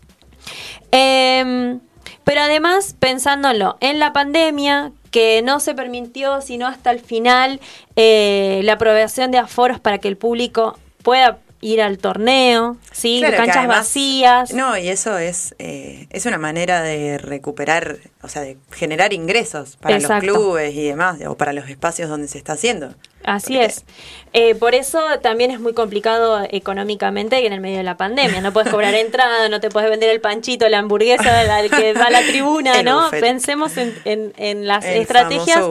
Eh, 0.92 1.78
pero 2.24 2.42
además, 2.42 2.94
pensándolo, 3.00 3.78
en 3.80 3.98
la 3.98 4.12
pandemia, 4.12 4.92
que 5.10 5.42
no 5.42 5.60
se 5.60 5.74
permitió 5.74 6.40
sino 6.40 6.66
hasta 6.66 6.90
el 6.90 7.00
final 7.00 7.60
eh, 7.96 8.60
la 8.64 8.74
aprobación 8.74 9.30
de 9.30 9.38
aforos 9.38 9.80
para 9.80 9.98
que 9.98 10.08
el 10.08 10.16
público 10.16 10.78
pueda 11.02 11.38
ir 11.60 11.82
al 11.82 11.98
torneo, 11.98 12.76
¿sí? 12.92 13.22
canchas 13.36 13.66
vacías. 13.66 14.52
No, 14.52 14.76
y 14.78 14.88
eso 14.88 15.18
es, 15.18 15.54
eh, 15.58 16.06
es 16.10 16.26
una 16.26 16.38
manera 16.38 16.82
de 16.82 17.18
recuperar, 17.18 17.98
o 18.22 18.28
sea, 18.28 18.42
de 18.42 18.56
generar 18.70 19.12
ingresos 19.12 19.76
para 19.76 19.98
los 19.98 20.10
clubes 20.20 20.74
y 20.74 20.84
demás, 20.84 21.18
o 21.26 21.36
para 21.36 21.52
los 21.52 21.68
espacios 21.68 22.08
donde 22.08 22.28
se 22.28 22.38
está 22.38 22.52
haciendo. 22.52 22.94
Así 23.24 23.58
es. 23.58 23.84
Eh, 24.32 24.54
por 24.54 24.74
eso 24.74 25.00
también 25.20 25.50
es 25.50 25.60
muy 25.60 25.74
complicado 25.74 26.46
económicamente 26.50 27.44
en 27.44 27.52
el 27.52 27.60
medio 27.60 27.78
de 27.78 27.82
la 27.82 27.96
pandemia. 27.96 28.40
No 28.40 28.52
puedes 28.52 28.70
cobrar 28.70 28.94
entrada, 28.94 29.48
no 29.48 29.60
te 29.60 29.68
puedes 29.68 29.90
vender 29.90 30.10
el 30.10 30.20
panchito, 30.20 30.68
la 30.68 30.78
hamburguesa 30.78 31.42
la 31.44 31.68
que 31.68 31.92
va 31.92 32.04
a 32.04 32.10
la 32.10 32.22
tribuna, 32.22 32.82
¿no? 32.84 33.10
Pensemos 33.10 33.76
en, 33.76 33.94
en, 34.04 34.66
las 34.66 34.84
estrategias, 34.84 35.64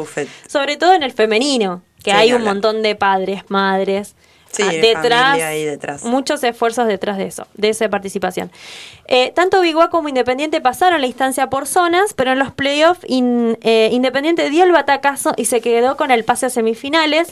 sobre 0.47 0.77
todo 0.77 0.93
en 0.93 1.03
el 1.03 1.13
femenino, 1.13 1.81
que 2.03 2.11
hay 2.11 2.33
un 2.33 2.43
montón 2.43 2.83
de 2.83 2.95
padres, 2.95 3.43
madres 3.47 4.15
Sí, 4.51 4.63
detrás, 4.63 5.37
detrás, 5.37 6.03
muchos 6.03 6.43
esfuerzos 6.43 6.87
detrás 6.87 7.17
de 7.17 7.25
eso, 7.25 7.47
de 7.55 7.69
esa 7.69 7.89
participación. 7.89 8.51
Eh, 9.07 9.31
tanto 9.35 9.61
Biguá 9.61 9.89
como 9.89 10.09
Independiente 10.09 10.61
pasaron 10.61 11.01
la 11.01 11.07
instancia 11.07 11.49
por 11.49 11.67
zonas, 11.67 12.13
pero 12.13 12.31
en 12.31 12.39
los 12.39 12.51
playoffs 12.51 13.01
eh, 13.07 13.89
Independiente 13.91 14.49
dio 14.49 14.63
el 14.63 14.71
batacazo 14.71 15.33
y 15.37 15.45
se 15.45 15.61
quedó 15.61 15.97
con 15.97 16.11
el 16.11 16.23
pase 16.23 16.47
a 16.47 16.49
semifinales, 16.49 17.29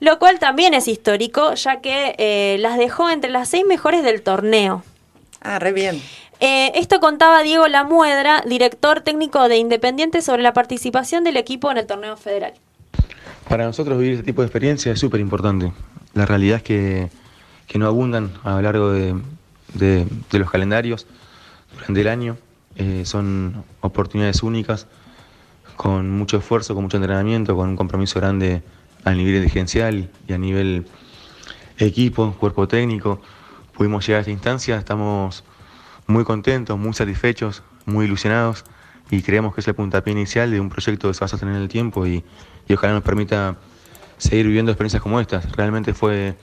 lo 0.00 0.18
cual 0.18 0.38
también 0.38 0.74
es 0.74 0.88
histórico, 0.88 1.54
ya 1.54 1.80
que 1.80 2.14
eh, 2.18 2.56
las 2.60 2.78
dejó 2.78 3.10
entre 3.10 3.30
las 3.30 3.48
seis 3.48 3.64
mejores 3.66 4.02
del 4.04 4.22
torneo. 4.22 4.84
Ah, 5.40 5.58
re 5.58 5.72
bien. 5.72 6.00
esto 6.40 7.00
contaba 7.00 7.42
Diego 7.42 7.66
Lamuedra, 7.66 8.42
director 8.46 9.00
técnico 9.00 9.48
de 9.48 9.56
Independiente, 9.56 10.22
sobre 10.22 10.42
la 10.42 10.52
participación 10.52 11.24
del 11.24 11.36
equipo 11.36 11.70
en 11.70 11.78
el 11.78 11.86
torneo 11.86 12.16
federal. 12.16 12.54
Para 13.48 13.64
nosotros 13.64 13.98
vivir 13.98 14.14
este 14.14 14.24
tipo 14.24 14.40
de 14.42 14.46
experiencia 14.46 14.92
es 14.92 15.00
súper 15.00 15.20
importante. 15.20 15.72
La 16.14 16.26
realidad 16.26 16.58
es 16.58 16.62
que, 16.62 17.10
no 17.74 17.86
abundan 17.86 18.32
a 18.44 18.52
lo 18.52 18.62
largo 18.62 18.90
de, 18.90 20.06
los 20.30 20.50
calendarios 20.50 21.06
durante 21.74 22.00
el 22.00 22.08
año. 22.08 22.36
Eh, 22.76 23.04
son 23.06 23.64
oportunidades 23.80 24.42
únicas, 24.42 24.86
con 25.76 26.10
mucho 26.10 26.36
esfuerzo, 26.36 26.74
con 26.74 26.84
mucho 26.84 26.98
entrenamiento, 26.98 27.56
con 27.56 27.70
un 27.70 27.76
compromiso 27.76 28.20
grande 28.20 28.62
a 29.04 29.12
nivel 29.12 29.34
dirigencial 29.34 30.10
y 30.28 30.32
a 30.32 30.38
nivel 30.38 30.86
equipo, 31.78 32.34
cuerpo 32.38 32.68
técnico. 32.68 33.20
Pudimos 33.72 34.06
llegar 34.06 34.18
a 34.18 34.20
esta 34.20 34.30
instancia, 34.30 34.76
estamos 34.76 35.44
muy 36.06 36.24
contentos, 36.24 36.78
muy 36.78 36.92
satisfechos, 36.92 37.62
muy 37.86 38.04
ilusionados 38.04 38.64
y 39.10 39.22
creemos 39.22 39.54
que 39.54 39.60
es 39.60 39.68
el 39.68 39.74
puntapié 39.74 40.12
inicial 40.12 40.50
de 40.50 40.60
un 40.60 40.68
proyecto 40.68 41.08
que 41.08 41.14
se 41.14 41.20
va 41.20 41.26
a 41.26 41.28
sostener 41.28 41.56
en 41.56 41.62
el 41.62 41.68
tiempo 41.68 42.06
y, 42.06 42.22
y 42.68 42.74
ojalá 42.74 42.92
nos 42.94 43.02
permita 43.02 43.56
seguir 44.22 44.46
viviendo 44.46 44.70
experiencias 44.70 45.02
como 45.02 45.20
estas. 45.20 45.50
Realmente 45.52 45.94
fue 45.94 46.36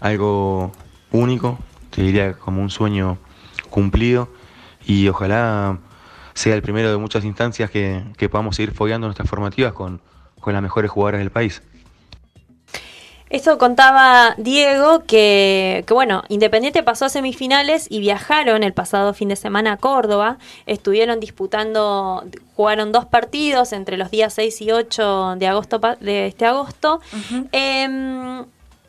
algo 0.00 0.72
único, 1.10 1.58
te 1.90 2.02
diría 2.02 2.34
como 2.34 2.62
un 2.62 2.70
sueño 2.70 3.18
cumplido 3.70 4.28
y 4.86 5.08
ojalá 5.08 5.78
sea 6.34 6.54
el 6.54 6.62
primero 6.62 6.90
de 6.90 6.96
muchas 6.96 7.24
instancias 7.24 7.70
que, 7.70 8.28
podamos 8.30 8.54
seguir 8.56 8.72
fogueando 8.72 9.08
nuestras 9.08 9.28
formativas 9.28 9.72
con, 9.72 10.00
con 10.38 10.52
las 10.52 10.62
mejores 10.62 10.90
jugadoras 10.90 11.18
del 11.18 11.30
país. 11.30 11.62
Esto 13.30 13.58
contaba 13.58 14.34
Diego 14.38 15.04
que, 15.06 15.84
que, 15.86 15.94
bueno, 15.94 16.22
Independiente 16.28 16.82
pasó 16.82 17.06
a 17.06 17.08
semifinales 17.08 17.86
y 17.90 18.00
viajaron 18.00 18.62
el 18.62 18.72
pasado 18.72 19.12
fin 19.14 19.28
de 19.28 19.36
semana 19.36 19.72
a 19.72 19.76
Córdoba. 19.76 20.38
Estuvieron 20.66 21.20
disputando, 21.20 22.24
jugaron 22.56 22.92
dos 22.92 23.04
partidos 23.04 23.72
entre 23.72 23.96
los 23.96 24.10
días 24.10 24.32
6 24.34 24.62
y 24.62 24.72
8 24.72 25.34
de 25.36 25.46
agosto 25.46 25.80
de 26.00 26.26
este 26.26 26.46
agosto. 26.46 27.00
eh, 27.52 28.44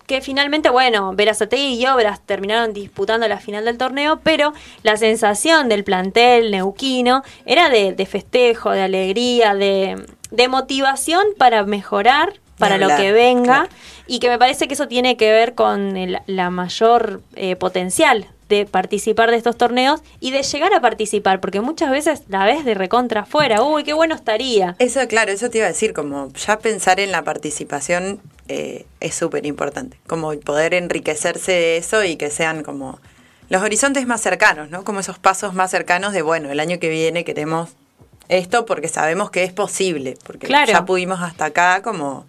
que 0.09 0.21
finalmente, 0.21 0.71
bueno, 0.71 1.13
Verazategui 1.13 1.79
y 1.79 1.85
Obras 1.85 2.19
terminaron 2.25 2.73
disputando 2.73 3.27
la 3.27 3.37
final 3.37 3.63
del 3.65 3.77
torneo, 3.77 4.19
pero 4.23 4.53
la 4.81 4.97
sensación 4.97 5.69
del 5.69 5.83
plantel 5.83 6.49
neuquino 6.49 7.21
era 7.45 7.69
de, 7.69 7.93
de 7.93 8.05
festejo, 8.07 8.71
de 8.71 8.81
alegría, 8.81 9.53
de, 9.53 10.03
de 10.31 10.47
motivación 10.47 11.23
para 11.37 11.63
mejorar 11.63 12.33
para 12.57 12.79
lo 12.79 12.87
que 12.97 13.11
venga 13.11 13.43
claro. 13.43 13.69
Y 14.09 14.19
que 14.19 14.27
me 14.27 14.39
parece 14.39 14.67
que 14.67 14.73
eso 14.73 14.87
tiene 14.87 15.15
que 15.17 15.31
ver 15.31 15.53
con 15.53 15.95
el, 15.95 16.19
la 16.25 16.49
mayor 16.49 17.21
eh, 17.35 17.55
potencial 17.55 18.27
de 18.49 18.65
participar 18.65 19.29
de 19.29 19.37
estos 19.37 19.55
torneos 19.55 20.01
y 20.19 20.31
de 20.31 20.41
llegar 20.41 20.73
a 20.73 20.81
participar, 20.81 21.39
porque 21.39 21.61
muchas 21.61 21.91
veces 21.91 22.23
la 22.27 22.43
ves 22.43 22.65
de 22.65 22.73
recontra 22.73 23.21
afuera, 23.21 23.61
uy, 23.61 23.83
qué 23.83 23.93
bueno 23.93 24.15
estaría. 24.15 24.75
Eso, 24.79 25.07
claro, 25.07 25.31
eso 25.31 25.51
te 25.51 25.59
iba 25.59 25.67
a 25.67 25.69
decir, 25.69 25.93
como 25.93 26.33
ya 26.33 26.57
pensar 26.57 26.99
en 26.99 27.11
la 27.11 27.23
participación 27.23 28.19
eh, 28.47 28.87
es 28.99 29.13
súper 29.13 29.45
importante, 29.45 29.99
como 30.07 30.33
poder 30.39 30.73
enriquecerse 30.73 31.51
de 31.51 31.77
eso 31.77 32.03
y 32.03 32.15
que 32.15 32.31
sean 32.31 32.63
como 32.63 32.99
los 33.49 33.61
horizontes 33.61 34.07
más 34.07 34.21
cercanos, 34.21 34.71
¿no? 34.71 34.83
Como 34.83 35.01
esos 35.01 35.19
pasos 35.19 35.53
más 35.53 35.69
cercanos 35.69 36.13
de, 36.13 36.23
bueno, 36.23 36.51
el 36.51 36.59
año 36.59 36.79
que 36.79 36.89
viene 36.89 37.23
queremos 37.23 37.69
esto 38.27 38.65
porque 38.65 38.87
sabemos 38.87 39.29
que 39.29 39.43
es 39.43 39.53
posible, 39.53 40.17
porque 40.23 40.47
claro. 40.47 40.71
ya 40.71 40.85
pudimos 40.85 41.21
hasta 41.21 41.45
acá 41.45 41.81
como 41.83 42.25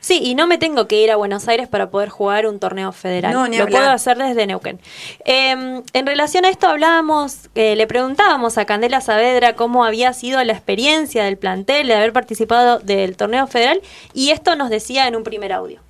Sí, 0.00 0.20
y 0.22 0.34
no 0.34 0.46
me 0.46 0.58
tengo 0.58 0.88
que 0.88 1.02
ir 1.02 1.10
a 1.10 1.16
Buenos 1.16 1.48
Aires 1.48 1.68
para 1.68 1.90
poder 1.90 2.08
jugar 2.08 2.46
un 2.46 2.58
torneo 2.58 2.92
federal. 2.92 3.32
No, 3.32 3.46
Lo 3.46 3.66
puedo 3.66 3.90
hacer 3.90 4.16
desde 4.18 4.46
Neuquén. 4.46 4.80
Eh, 5.24 5.82
en 5.92 6.06
relación 6.06 6.44
a 6.44 6.48
esto 6.48 6.66
hablábamos, 6.66 7.50
eh, 7.54 7.76
le 7.76 7.86
preguntábamos 7.86 8.58
a 8.58 8.64
Candela 8.64 9.00
Saavedra 9.00 9.54
cómo 9.54 9.84
había 9.84 10.12
sido 10.12 10.42
la 10.44 10.52
experiencia 10.52 11.24
del 11.24 11.36
plantel 11.36 11.86
de 11.86 11.94
haber 11.94 12.12
participado 12.12 12.78
del 12.78 13.16
torneo 13.16 13.46
federal 13.46 13.80
y 14.14 14.30
esto 14.30 14.56
nos 14.56 14.70
decía 14.70 15.08
en 15.08 15.16
un 15.16 15.24
primer 15.24 15.52
audio. 15.52 15.80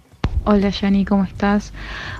Hola 0.44 0.70
Yani, 0.70 1.04
¿cómo 1.04 1.24
estás? 1.24 1.72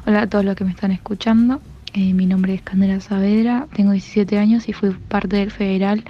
Hola 0.06 0.22
a 0.22 0.26
todos 0.26 0.44
los 0.44 0.54
que 0.54 0.64
me 0.64 0.70
están 0.70 0.92
escuchando. 0.92 1.60
Eh, 1.94 2.12
mi 2.12 2.26
nombre 2.26 2.54
es 2.54 2.62
Candela 2.62 3.00
Saavedra, 3.00 3.66
tengo 3.75 3.92
17 3.92 4.38
años 4.38 4.68
y 4.68 4.72
fui 4.72 4.90
parte 4.90 5.37
del 5.37 5.50
Federal 5.50 6.04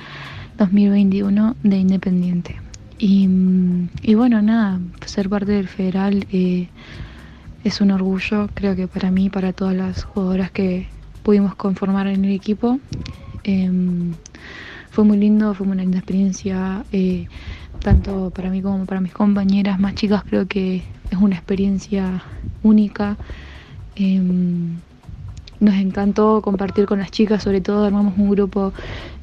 2021 0.57 1.57
de 1.63 1.77
Independiente. 1.77 2.68
Y, 3.01 4.15
bueno, 4.15 4.43
nada, 4.43 4.81
ser 5.07 5.29
parte 5.29 5.53
del 5.53 5.69
federal 5.69 6.27
eh, 6.33 6.69
es 7.63 7.81
un 7.81 7.93
orgullo, 7.93 8.49
creo 8.55 8.75
que 8.75 8.89
para 8.89 9.13
mí, 9.13 9.31
para 9.31 9.53
todas 9.53 9.77
las 9.77 10.03
jugadoras 10.03 10.51
que 10.51 10.89
pudimos 11.23 11.55
conformar 11.55 12.09
en 12.09 12.25
el 12.25 12.33
equipo. 12.33 12.81
Eh, 13.45 13.71
fue 14.91 15.05
muy 15.05 15.17
lindo, 15.17 15.55
fue 15.55 15.65
una 15.67 15.83
linda 15.83 15.99
experiencia, 15.99 16.85
eh, 16.91 17.29
tanto 17.79 18.31
para 18.31 18.51
mí 18.51 18.63
como 18.63 18.85
para 18.85 19.01
mis 19.01 19.13
compañeras 19.13 19.79
más 19.79 19.95
chicas, 19.95 20.25
creo 20.29 20.49
que 20.49 20.83
es 21.11 21.19
una 21.21 21.37
experiencia 21.37 22.25
única. 22.65 23.17
nos 25.61 25.75
encantó 25.75 26.43
compartir 26.43 26.87
con 26.87 26.99
las 26.99 27.13
chicas, 27.13 27.45
sobre 27.45 27.61
todo 27.61 27.85
armamos 27.85 28.15
un 28.19 28.31
grupo 28.31 28.73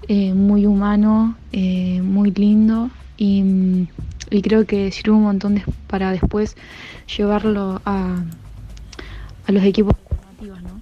muy 0.08 0.66
humano, 0.66 1.36
muy 1.52 2.32
lindo 2.32 2.90
y, 3.18 3.88
y, 4.30 4.42
creo 4.42 4.66
que 4.66 4.92
sirve 4.92 5.12
un 5.12 5.24
montón 5.24 5.56
de, 5.56 5.64
para 5.88 6.12
después 6.12 6.56
llevarlo 7.18 7.82
a, 7.86 8.24
a 9.48 9.52
los 9.52 9.64
equipos 9.64 9.96
formativos, 10.08 10.62
¿no? 10.64 10.82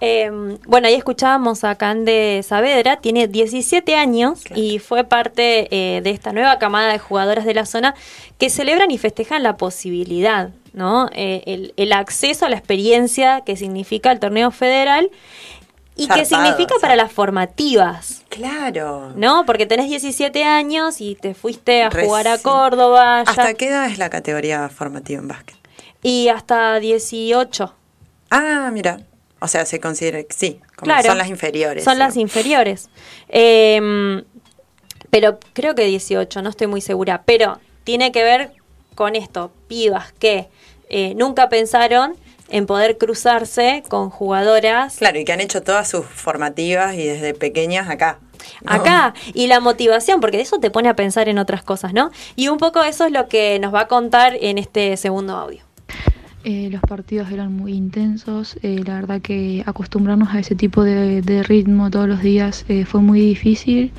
Eh, 0.00 0.30
bueno, 0.66 0.88
ahí 0.88 0.94
escuchábamos 0.94 1.64
a 1.64 1.76
Cande 1.76 2.42
Saavedra, 2.44 2.96
tiene 2.96 3.26
17 3.26 3.96
años 3.96 4.42
claro. 4.42 4.60
y 4.60 4.78
fue 4.78 5.04
parte 5.04 5.68
eh, 5.70 6.02
de 6.02 6.10
esta 6.10 6.32
nueva 6.32 6.58
camada 6.58 6.92
de 6.92 6.98
jugadoras 6.98 7.46
de 7.46 7.54
la 7.54 7.64
zona 7.64 7.94
que 8.36 8.50
celebran 8.50 8.90
y 8.90 8.98
festejan 8.98 9.42
la 9.42 9.56
posibilidad, 9.56 10.50
¿no? 10.74 11.08
Eh, 11.14 11.42
el, 11.46 11.72
el, 11.76 11.92
acceso 11.94 12.44
a 12.44 12.50
la 12.50 12.56
experiencia 12.56 13.42
que 13.46 13.56
significa 13.56 14.12
el 14.12 14.20
torneo 14.20 14.50
federal 14.50 15.10
y 15.96 16.06
Zarpado, 16.06 16.20
que 16.20 16.26
significa 16.26 16.74
para 16.80 16.96
las 16.96 17.12
formativas. 17.12 18.22
Claro. 18.28 19.12
¿No? 19.16 19.44
Porque 19.46 19.66
tenés 19.66 19.88
17 19.88 20.44
años 20.44 21.00
y 21.00 21.14
te 21.14 21.34
fuiste 21.34 21.82
a 21.82 21.90
jugar 21.90 22.26
a 22.28 22.38
Córdoba. 22.38 23.20
¿Hasta 23.20 23.54
qué 23.54 23.68
edad 23.68 23.86
es 23.86 23.98
la 23.98 24.10
categoría 24.10 24.68
formativa 24.68 25.20
en 25.20 25.28
básquet? 25.28 25.56
Y 26.02 26.28
hasta 26.28 26.80
18. 26.80 27.74
Ah, 28.30 28.70
mira. 28.72 29.00
O 29.40 29.48
sea, 29.48 29.66
se 29.66 29.78
considera, 29.78 30.20
sí, 30.30 30.60
como 30.74 30.86
claro, 30.86 31.08
son 31.08 31.18
las 31.18 31.28
inferiores. 31.28 31.84
Son 31.84 31.98
¿no? 31.98 32.04
las 32.04 32.16
inferiores. 32.16 32.88
Eh, 33.28 34.22
pero 35.10 35.38
creo 35.52 35.76
que 35.76 35.84
18, 35.84 36.42
no 36.42 36.50
estoy 36.50 36.66
muy 36.66 36.80
segura. 36.80 37.22
Pero 37.24 37.60
tiene 37.84 38.10
que 38.10 38.24
ver 38.24 38.52
con 38.96 39.14
esto, 39.14 39.52
pibas 39.68 40.12
que 40.12 40.48
eh, 40.88 41.14
nunca 41.14 41.48
pensaron 41.48 42.16
en 42.48 42.66
poder 42.66 42.98
cruzarse 42.98 43.82
con 43.88 44.10
jugadoras. 44.10 44.96
Claro, 44.96 45.18
y 45.18 45.24
que 45.24 45.32
han 45.32 45.40
hecho 45.40 45.62
todas 45.62 45.88
sus 45.88 46.04
formativas 46.04 46.94
y 46.94 47.04
desde 47.04 47.34
pequeñas 47.34 47.88
acá. 47.88 48.18
¿no? 48.62 48.72
Acá, 48.72 49.14
y 49.32 49.46
la 49.46 49.60
motivación, 49.60 50.20
porque 50.20 50.40
eso 50.40 50.58
te 50.58 50.70
pone 50.70 50.88
a 50.88 50.96
pensar 50.96 51.28
en 51.28 51.38
otras 51.38 51.62
cosas, 51.62 51.94
¿no? 51.94 52.10
Y 52.36 52.48
un 52.48 52.58
poco 52.58 52.82
eso 52.82 53.06
es 53.06 53.12
lo 53.12 53.28
que 53.28 53.58
nos 53.58 53.72
va 53.72 53.80
a 53.80 53.88
contar 53.88 54.36
en 54.40 54.58
este 54.58 54.96
segundo 54.96 55.36
audio. 55.36 55.62
Eh, 56.44 56.68
los 56.70 56.82
partidos 56.82 57.30
eran 57.30 57.56
muy 57.56 57.72
intensos, 57.72 58.58
eh, 58.62 58.82
la 58.84 58.96
verdad 58.96 59.22
que 59.22 59.62
acostumbrarnos 59.64 60.34
a 60.34 60.40
ese 60.40 60.54
tipo 60.54 60.84
de, 60.84 61.22
de 61.22 61.42
ritmo 61.42 61.90
todos 61.90 62.06
los 62.06 62.20
días 62.20 62.66
eh, 62.68 62.84
fue 62.84 63.00
muy 63.00 63.20
difícil. 63.20 63.92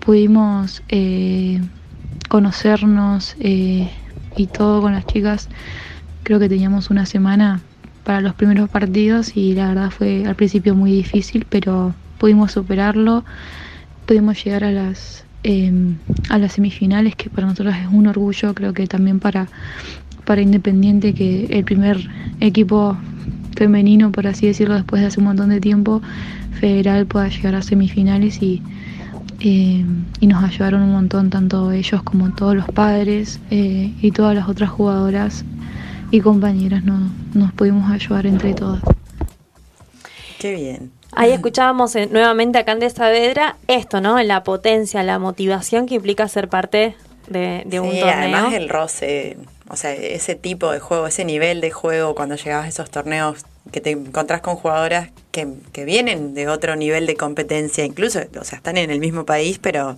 Pudimos 0.00 0.82
eh, 0.88 1.60
conocernos 2.28 3.36
eh, 3.40 3.90
y 4.36 4.46
todo 4.46 4.82
con 4.82 4.92
las 4.92 5.06
chicas. 5.06 5.48
Creo 6.22 6.38
que 6.38 6.48
teníamos 6.48 6.90
una 6.90 7.06
semana 7.06 7.62
para 8.08 8.22
los 8.22 8.34
primeros 8.34 8.70
partidos 8.70 9.36
y 9.36 9.52
la 9.52 9.68
verdad 9.68 9.90
fue 9.90 10.24
al 10.24 10.34
principio 10.34 10.74
muy 10.74 10.90
difícil, 10.90 11.44
pero 11.46 11.94
pudimos 12.16 12.52
superarlo, 12.52 13.22
pudimos 14.06 14.42
llegar 14.42 14.64
a 14.64 14.70
las 14.70 15.26
eh, 15.44 15.70
a 16.30 16.38
las 16.38 16.54
semifinales, 16.54 17.16
que 17.16 17.28
para 17.28 17.46
nosotros 17.46 17.74
es 17.76 17.86
un 17.92 18.06
orgullo, 18.06 18.54
creo 18.54 18.72
que 18.72 18.86
también 18.86 19.20
para, 19.20 19.48
para 20.24 20.40
Independiente, 20.40 21.12
que 21.12 21.48
el 21.50 21.64
primer 21.64 22.08
equipo 22.40 22.96
femenino, 23.54 24.10
por 24.10 24.26
así 24.26 24.46
decirlo, 24.46 24.76
después 24.76 25.02
de 25.02 25.08
hace 25.08 25.20
un 25.20 25.26
montón 25.26 25.50
de 25.50 25.60
tiempo, 25.60 26.00
federal 26.58 27.04
pueda 27.04 27.28
llegar 27.28 27.56
a 27.56 27.60
semifinales 27.60 28.40
y, 28.40 28.62
eh, 29.40 29.84
y 30.18 30.26
nos 30.26 30.42
ayudaron 30.42 30.80
un 30.80 30.92
montón, 30.92 31.28
tanto 31.28 31.72
ellos 31.72 32.02
como 32.04 32.30
todos 32.30 32.56
los 32.56 32.68
padres 32.68 33.38
eh, 33.50 33.92
y 34.00 34.12
todas 34.12 34.34
las 34.34 34.48
otras 34.48 34.70
jugadoras 34.70 35.44
y 36.10 36.20
compañeras 36.20 36.84
no, 36.84 37.10
nos 37.34 37.52
pudimos 37.52 37.90
ayudar 37.90 38.26
entre 38.26 38.54
todas. 38.54 38.82
Qué 40.38 40.54
bien. 40.54 40.92
Ahí 41.12 41.32
escuchábamos 41.32 41.96
eh, 41.96 42.08
nuevamente 42.10 42.58
a 42.58 42.64
Candes 42.64 42.92
Saavedra 42.92 43.56
esto, 43.66 44.00
¿no? 44.00 44.22
La 44.22 44.44
potencia, 44.44 45.02
la 45.02 45.18
motivación 45.18 45.86
que 45.86 45.96
implica 45.96 46.28
ser 46.28 46.48
parte 46.48 46.94
de, 47.28 47.62
de 47.66 47.80
un 47.80 47.90
torneo. 47.90 48.08
además 48.08 48.52
el 48.54 48.68
roce, 48.68 49.36
o 49.68 49.76
sea, 49.76 49.92
ese 49.92 50.34
tipo 50.34 50.70
de 50.70 50.80
juego, 50.80 51.06
ese 51.06 51.24
nivel 51.24 51.60
de 51.60 51.70
juego 51.70 52.14
cuando 52.14 52.36
llegabas 52.36 52.66
a 52.66 52.68
esos 52.68 52.90
torneos 52.90 53.44
que 53.72 53.80
te 53.80 53.90
encontrás 53.90 54.40
con 54.40 54.56
jugadoras 54.56 55.10
que, 55.30 55.48
que 55.72 55.84
vienen 55.84 56.34
de 56.34 56.48
otro 56.48 56.76
nivel 56.76 57.06
de 57.06 57.16
competencia, 57.16 57.84
incluso, 57.84 58.20
o 58.40 58.44
sea, 58.44 58.56
están 58.56 58.76
en 58.76 58.90
el 58.90 59.00
mismo 59.00 59.26
país, 59.26 59.58
pero 59.58 59.96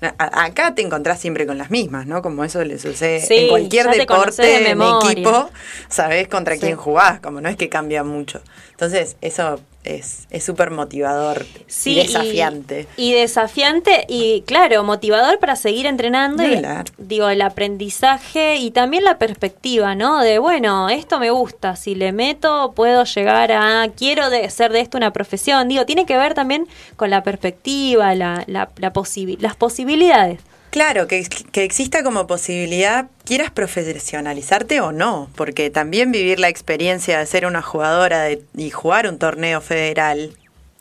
acá 0.00 0.74
te 0.74 0.82
encontrás 0.82 1.20
siempre 1.20 1.46
con 1.46 1.58
las 1.58 1.70
mismas, 1.70 2.06
¿no? 2.06 2.22
Como 2.22 2.44
eso 2.44 2.64
le 2.64 2.78
sucede 2.78 3.20
Sí, 3.20 3.34
en 3.34 3.48
cualquier 3.48 3.90
deporte, 3.90 4.42
de 4.42 4.70
en 4.70 4.80
equipo, 4.82 5.50
sabés 5.88 6.28
contra 6.28 6.54
Sí. 6.54 6.60
quién 6.60 6.76
jugás, 6.76 7.20
como 7.20 7.40
no 7.40 7.48
es 7.48 7.56
que 7.56 7.68
cambia 7.68 8.02
mucho. 8.04 8.40
Entonces, 8.70 9.16
eso 9.20 9.60
es 9.82 10.26
es 10.30 10.44
súper 10.44 10.70
motivador 10.70 11.46
Sí, 11.66 11.92
y 11.92 11.94
desafiante. 12.06 12.86
Y, 12.96 13.10
y 13.10 13.14
desafiante 13.14 14.04
y, 14.08 14.42
claro, 14.42 14.84
motivador 14.84 15.38
para 15.38 15.56
seguir 15.56 15.86
entrenando. 15.86 16.42
Y, 16.42 16.60
digo, 16.98 17.28
el 17.28 17.40
aprendizaje 17.42 18.56
y 18.56 18.70
también 18.70 19.04
la 19.04 19.18
perspectiva, 19.18 19.94
¿no? 19.94 20.20
De, 20.20 20.38
bueno, 20.38 20.88
esto 20.90 21.18
me 21.18 21.30
gusta, 21.30 21.76
si 21.76 21.94
le 21.94 22.12
meto 22.12 22.72
puedo 22.76 23.04
llegar 23.04 23.52
a, 23.52 23.88
quiero 23.96 24.28
de, 24.30 24.48
ser 24.50 24.72
de 24.72 24.80
esto 24.80 24.98
una 24.98 25.12
profesión. 25.12 25.68
Digo, 25.68 25.86
tiene 25.86 26.04
que 26.06 26.16
ver 26.16 26.34
también 26.34 26.68
con 26.96 27.08
la 27.10 27.22
perspectiva, 27.22 28.14
la, 28.14 28.44
la, 28.46 28.70
la 28.76 28.92
posibi- 28.92 29.38
las 29.40 29.56
posibilidades. 29.56 30.40
Claro, 30.70 31.08
que, 31.08 31.24
que 31.24 31.64
exista 31.64 32.02
como 32.02 32.26
posibilidad, 32.26 33.08
quieras 33.24 33.50
profesionalizarte 33.50 34.80
o 34.80 34.92
no, 34.92 35.28
porque 35.34 35.68
también 35.70 36.12
vivir 36.12 36.38
la 36.38 36.48
experiencia 36.48 37.18
de 37.18 37.26
ser 37.26 37.44
una 37.46 37.60
jugadora 37.60 38.22
de, 38.22 38.42
y 38.56 38.70
jugar 38.70 39.08
un 39.08 39.18
torneo 39.18 39.60
federal 39.60 40.32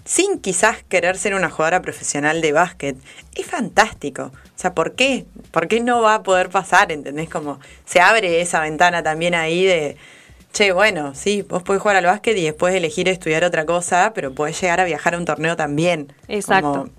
sin 0.10 0.39
quizás 0.39 0.78
querer 0.89 1.17
ser 1.17 1.36
una 1.36 1.52
jugadora 1.52 1.84
profesional 1.84 2.41
de 2.41 2.52
básquet, 2.52 2.97
es 3.36 3.45
fantástico. 3.45 4.32
O 4.34 4.60
sea, 4.60 4.73
¿por 4.73 4.93
qué? 4.93 5.25
¿Por 5.52 5.67
qué 5.67 5.82
no 5.82 6.02
va 6.02 6.15
a 6.15 6.23
poder 6.23 6.49
pasar? 6.49 6.91
¿Entendés? 6.91 7.30
Como 7.30 7.60
se 7.86 8.02
abre 8.02 8.41
esa 8.41 8.60
ventana 8.62 9.04
también 9.04 9.36
ahí 9.36 9.65
de, 9.65 9.97
che, 10.52 10.71
bueno, 10.71 11.13
sí, 11.13 11.43
vos 11.43 11.62
podés 11.62 11.82
jugar 11.82 11.97
al 11.97 12.06
básquet 12.06 12.36
y 12.38 12.43
después 12.43 12.73
elegir 12.73 13.08
estudiar 13.08 13.43
otra 13.43 13.67
cosa, 13.67 14.12
pero 14.15 14.34
podés 14.34 14.60
llegar 14.60 14.80
a 14.80 14.86
viajar 14.86 15.13
a 15.13 15.19
un 15.19 15.25
torneo 15.25 15.56
también. 15.56 16.12
Exacto. 16.28 16.89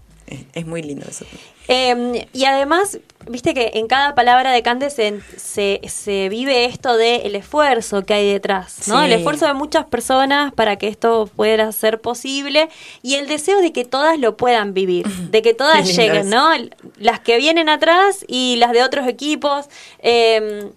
Es, 0.52 0.66
muy 0.66 0.82
lindo 0.82 1.04
eso. 1.08 1.24
Em, 1.68 2.12
y 2.32 2.44
además, 2.44 2.98
viste 3.28 3.54
que 3.54 3.72
en 3.74 3.86
cada 3.86 4.14
palabra 4.14 4.52
de 4.52 4.62
Cande 4.62 4.90
se, 4.90 5.20
se, 5.36 6.28
vive 6.28 6.64
esto 6.64 6.96
del 6.96 7.22
el 7.24 7.34
esfuerzo 7.34 8.04
que 8.04 8.14
hay 8.14 8.32
detrás, 8.32 8.88
¿no? 8.88 9.02
El 9.02 9.12
esfuerzo 9.12 9.46
de 9.46 9.54
muchas 9.54 9.86
personas 9.86 10.52
para 10.52 10.76
que 10.76 10.88
esto 10.88 11.28
pueda 11.34 11.70
ser 11.72 12.00
posible 12.00 12.68
y 13.02 13.14
el 13.14 13.26
deseo 13.26 13.60
de 13.60 13.72
que 13.72 13.84
todas 13.84 14.18
lo 14.18 14.36
puedan 14.36 14.74
vivir, 14.74 15.06
de 15.06 15.42
que 15.42 15.54
todas 15.54 15.86
lleguen, 15.96 16.30
¿no? 16.30 16.50
Las 16.96 17.20
que 17.20 17.38
vienen 17.38 17.68
atrás 17.68 18.24
y 18.28 18.56
las 18.56 18.72
de 18.72 18.82
otros 18.82 19.06
equipos. 19.06 19.66
Eh, 19.98 20.70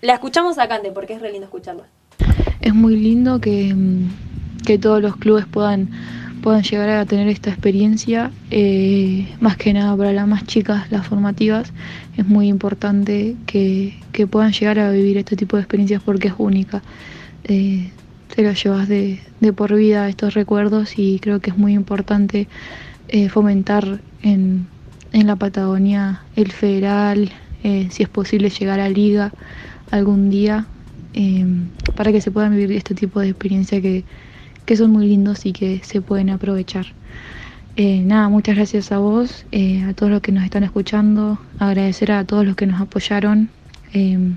la 0.00 0.12
escuchamos 0.12 0.58
a 0.58 0.68
Cande 0.68 0.92
porque 0.92 1.14
es 1.14 1.22
re 1.22 1.32
lindo 1.32 1.46
escucharla. 1.46 1.84
Es 2.60 2.74
muy 2.74 2.96
lindo 2.96 3.40
que, 3.40 3.74
que 4.66 4.78
todos 4.78 5.00
los 5.00 5.16
clubes 5.16 5.46
puedan 5.46 5.90
puedan 6.44 6.62
llegar 6.62 6.90
a 6.90 7.06
tener 7.06 7.26
esta 7.28 7.48
experiencia, 7.48 8.30
eh, 8.50 9.34
más 9.40 9.56
que 9.56 9.72
nada 9.72 9.96
para 9.96 10.12
las 10.12 10.28
más 10.28 10.44
chicas, 10.44 10.92
las 10.92 11.06
formativas, 11.06 11.72
es 12.18 12.26
muy 12.26 12.48
importante 12.48 13.34
que, 13.46 13.94
puedan 14.30 14.52
llegar 14.52 14.78
a 14.78 14.90
vivir 14.90 15.16
este 15.16 15.36
tipo 15.36 15.56
de 15.56 15.62
experiencias 15.62 16.02
porque 16.02 16.28
es 16.28 16.34
única. 16.36 16.82
Eh, 17.44 17.90
te 18.36 18.42
lo 18.42 18.52
llevas 18.52 18.88
de, 18.88 19.20
por 19.56 19.74
vida 19.74 20.06
estos 20.06 20.34
recuerdos 20.34 20.98
y 20.98 21.18
creo 21.18 21.40
que 21.40 21.48
es 21.48 21.56
muy 21.56 21.72
importante 21.72 22.46
eh, 23.08 23.30
fomentar 23.30 24.02
en, 24.20 24.66
en, 25.14 25.26
la 25.26 25.36
Patagonia 25.36 26.24
el 26.36 26.52
federal, 26.52 27.32
si 27.62 28.02
es 28.02 28.08
posible 28.10 28.50
llegar 28.50 28.80
a 28.80 28.90
liga 28.90 29.32
algún 29.90 30.28
día, 30.28 30.66
para 31.96 32.12
que 32.12 32.20
se 32.20 32.30
puedan 32.30 32.54
vivir 32.54 32.72
este 32.72 32.94
tipo 32.94 33.20
de 33.20 33.30
experiencia 33.30 33.80
que 33.80 34.04
que 34.64 34.76
son 34.76 34.90
muy 34.90 35.06
lindos 35.06 35.46
y 35.46 35.52
que 35.52 35.80
se 35.84 36.00
pueden 36.00 36.30
aprovechar. 36.30 36.86
Eh, 37.76 38.02
nada, 38.04 38.28
muchas 38.28 38.54
gracias 38.54 38.92
a 38.92 38.98
vos, 38.98 39.46
eh, 39.50 39.82
a 39.82 39.94
todos 39.94 40.12
los 40.12 40.22
que 40.22 40.30
nos 40.30 40.44
están 40.44 40.62
escuchando, 40.62 41.38
agradecer 41.58 42.12
a 42.12 42.24
todos 42.24 42.46
los 42.46 42.54
que 42.54 42.66
nos 42.66 42.80
apoyaron 42.80 43.50
eh, 43.92 44.36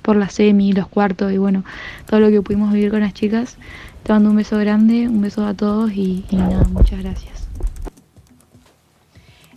por 0.00 0.16
la 0.16 0.30
semi, 0.30 0.72
los 0.72 0.88
cuartos 0.88 1.32
y 1.32 1.38
bueno, 1.38 1.64
todo 2.06 2.20
lo 2.20 2.30
que 2.30 2.40
pudimos 2.40 2.72
vivir 2.72 2.90
con 2.90 3.00
las 3.00 3.12
chicas. 3.12 3.56
Te 4.04 4.12
mando 4.12 4.30
un 4.30 4.36
beso 4.36 4.58
grande, 4.58 5.06
un 5.06 5.20
beso 5.20 5.46
a 5.46 5.54
todos 5.54 5.92
y, 5.92 6.24
y 6.30 6.36
nada, 6.36 6.64
muchas 6.72 7.00
gracias. 7.00 7.31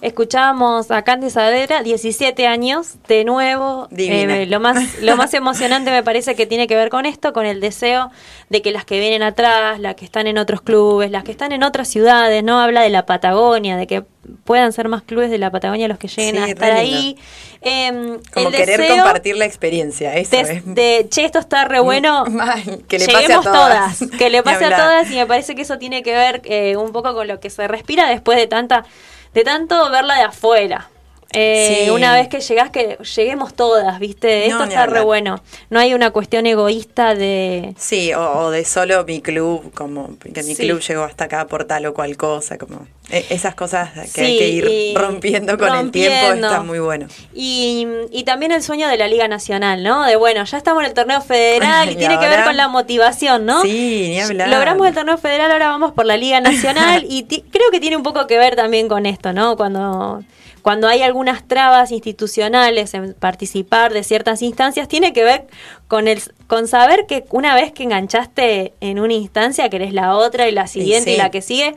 Escuchábamos 0.05 0.91
a 0.91 1.01
Candy 1.01 1.31
Saavedra, 1.31 1.81
17 1.81 2.45
años, 2.45 2.97
de 3.07 3.25
nuevo. 3.25 3.87
Eh, 3.97 4.45
lo, 4.45 4.59
más, 4.59 5.01
lo 5.01 5.17
más 5.17 5.33
emocionante 5.33 5.89
me 5.89 6.03
parece 6.03 6.35
que 6.35 6.45
tiene 6.45 6.67
que 6.67 6.75
ver 6.75 6.89
con 6.89 7.07
esto, 7.07 7.33
con 7.33 7.47
el 7.47 7.59
deseo 7.59 8.11
de 8.51 8.61
que 8.61 8.71
las 8.71 8.85
que 8.85 8.99
vienen 8.99 9.23
atrás, 9.23 9.79
las 9.79 9.95
que 9.95 10.05
están 10.05 10.27
en 10.27 10.37
otros 10.37 10.61
clubes, 10.61 11.09
las 11.09 11.23
que 11.23 11.31
están 11.31 11.53
en 11.53 11.63
otras 11.63 11.87
ciudades, 11.87 12.43
¿no? 12.43 12.59
Habla 12.59 12.81
de 12.81 12.91
la 12.91 13.07
Patagonia, 13.07 13.77
de 13.77 13.87
que 13.87 14.03
puedan 14.43 14.73
ser 14.73 14.87
más 14.87 15.01
clubes 15.01 15.29
de 15.29 15.37
la 15.37 15.51
Patagonia 15.51 15.87
los 15.87 15.97
que 15.97 16.07
lleguen 16.07 16.37
a 16.37 16.47
estar 16.47 16.71
ahí. 16.71 17.17
Em, 17.61 18.19
Como 18.33 18.51
querer 18.51 18.87
compartir 18.87 19.37
la 19.37 19.45
experiencia, 19.45 20.15
eso 20.15 20.35
de, 20.65 21.07
che, 21.09 21.25
esto 21.25 21.39
está 21.39 21.65
re 21.65 21.79
bueno, 21.79 22.25
que 22.87 22.99
le 22.99 23.07
pase 23.07 23.33
a 23.33 23.41
todas. 23.41 23.99
que 24.17 24.29
le 24.29 24.43
pase 24.43 24.65
a 24.65 24.75
todas 24.75 25.11
y 25.11 25.15
me 25.15 25.25
parece 25.25 25.55
que 25.55 25.63
eso 25.63 25.77
tiene 25.77 26.03
que 26.03 26.13
ver 26.13 26.41
eh, 26.45 26.77
un 26.77 26.91
poco 26.91 27.13
con 27.13 27.27
lo 27.27 27.39
que 27.39 27.49
se 27.49 27.67
respira 27.67 28.07
después 28.07 28.37
de 28.37 28.47
tanta 28.47 28.85
de 29.33 29.43
tanto 29.43 29.89
verla 29.89 30.15
de 30.15 30.23
afuera. 30.23 30.89
Eh, 31.33 31.91
una 31.91 32.13
vez 32.13 32.29
que 32.29 32.39
llegás, 32.39 32.69
que 32.69 32.97
lleguemos 33.15 33.53
todas, 33.53 33.99
¿viste? 33.99 34.47
Esto 34.47 34.63
está 34.63 34.85
re 34.85 35.01
bueno. 35.01 35.41
No 35.69 35.79
hay 35.79 35.93
una 35.93 36.11
cuestión 36.11 36.45
egoísta 36.45 37.15
de... 37.15 37.73
Sí, 37.77 38.13
o, 38.13 38.51
de 38.51 38.63
solo 38.63 39.03
mi 39.05 39.21
club, 39.21 39.73
como 39.73 40.17
que 40.19 40.43
mi 40.43 40.55
club 40.55 40.79
llegó 40.79 41.03
hasta 41.03 41.25
acá 41.25 41.47
por 41.47 41.65
tal 41.65 41.85
o 41.87 41.93
cual 41.93 42.15
cosa, 42.15 42.57
como 42.57 42.87
e, 43.09 43.25
esas 43.29 43.53
cosas 43.53 43.89
que 44.13 44.21
hay 44.21 44.37
que 44.37 44.47
ir 44.47 44.97
rompiendo 44.97 45.57
con 45.57 45.75
el 45.75 45.91
tiempo, 45.91 46.33
está 46.33 46.63
muy 46.63 46.79
bueno. 46.79 47.07
Y, 47.33 47.87
y, 48.11 48.23
también 48.23 48.51
el 48.51 48.63
sueño 48.63 48.87
de 48.87 48.97
la 48.97 49.07
Liga 49.07 49.27
Nacional, 49.27 49.83
¿no? 49.83 50.05
De 50.05 50.15
bueno, 50.15 50.43
ya 50.43 50.57
estamos 50.57 50.83
en 50.83 50.89
el 50.89 50.93
torneo 50.93 51.21
federal 51.21 51.89
y, 51.91 51.95
tiene 51.95 52.17
que 52.17 52.27
ver 52.27 52.43
con 52.43 52.55
la 52.55 52.67
motivación, 52.67 53.45
¿no? 53.45 53.61
Sí, 53.61 54.07
ni 54.09 54.21
hablar. 54.21 54.49
Logramos 54.49 54.87
el 54.87 54.93
torneo 54.93 55.17
federal, 55.17 55.51
ahora 55.51 55.67
vamos 55.67 55.91
por 55.91 56.05
la 56.05 56.17
Liga 56.17 56.39
Nacional 56.39 57.05
y 57.09 57.23
creo 57.25 57.69
que 57.71 57.79
tiene 57.79 57.97
un 57.97 58.03
poco 58.03 58.25
que 58.25 58.37
ver 58.37 58.55
también 58.55 58.87
con 58.87 59.05
esto, 59.05 59.33
¿no? 59.33 59.57
Cuando 59.57 60.23
cuando 60.65 60.87
hay 60.87 61.03
algunas 61.03 61.47
trabas 61.47 61.91
institucionales 61.91 62.95
en 62.95 63.13
participar 63.13 63.93
de 63.93 64.03
ciertas 64.03 64.41
instancias, 64.41 64.87
tiene 64.87 65.13
que 65.13 65.23
ver 65.23 65.45
con 65.87 66.07
el 66.07 66.19
con 66.47 66.67
saber 66.67 67.05
que 67.05 67.23
una 67.29 67.53
vez 67.53 67.71
que 67.71 67.83
enganchaste 67.83 68.73
en 68.81 68.99
una 68.99 69.13
instancia, 69.13 69.69
que 69.69 69.75
eres 69.75 69.93
la 69.93 70.15
otra 70.15 70.49
y 70.49 70.51
la 70.51 70.65
siguiente 70.65 71.13
y 71.13 71.17
la 71.17 71.29
que 71.29 71.43
sigue. 71.43 71.75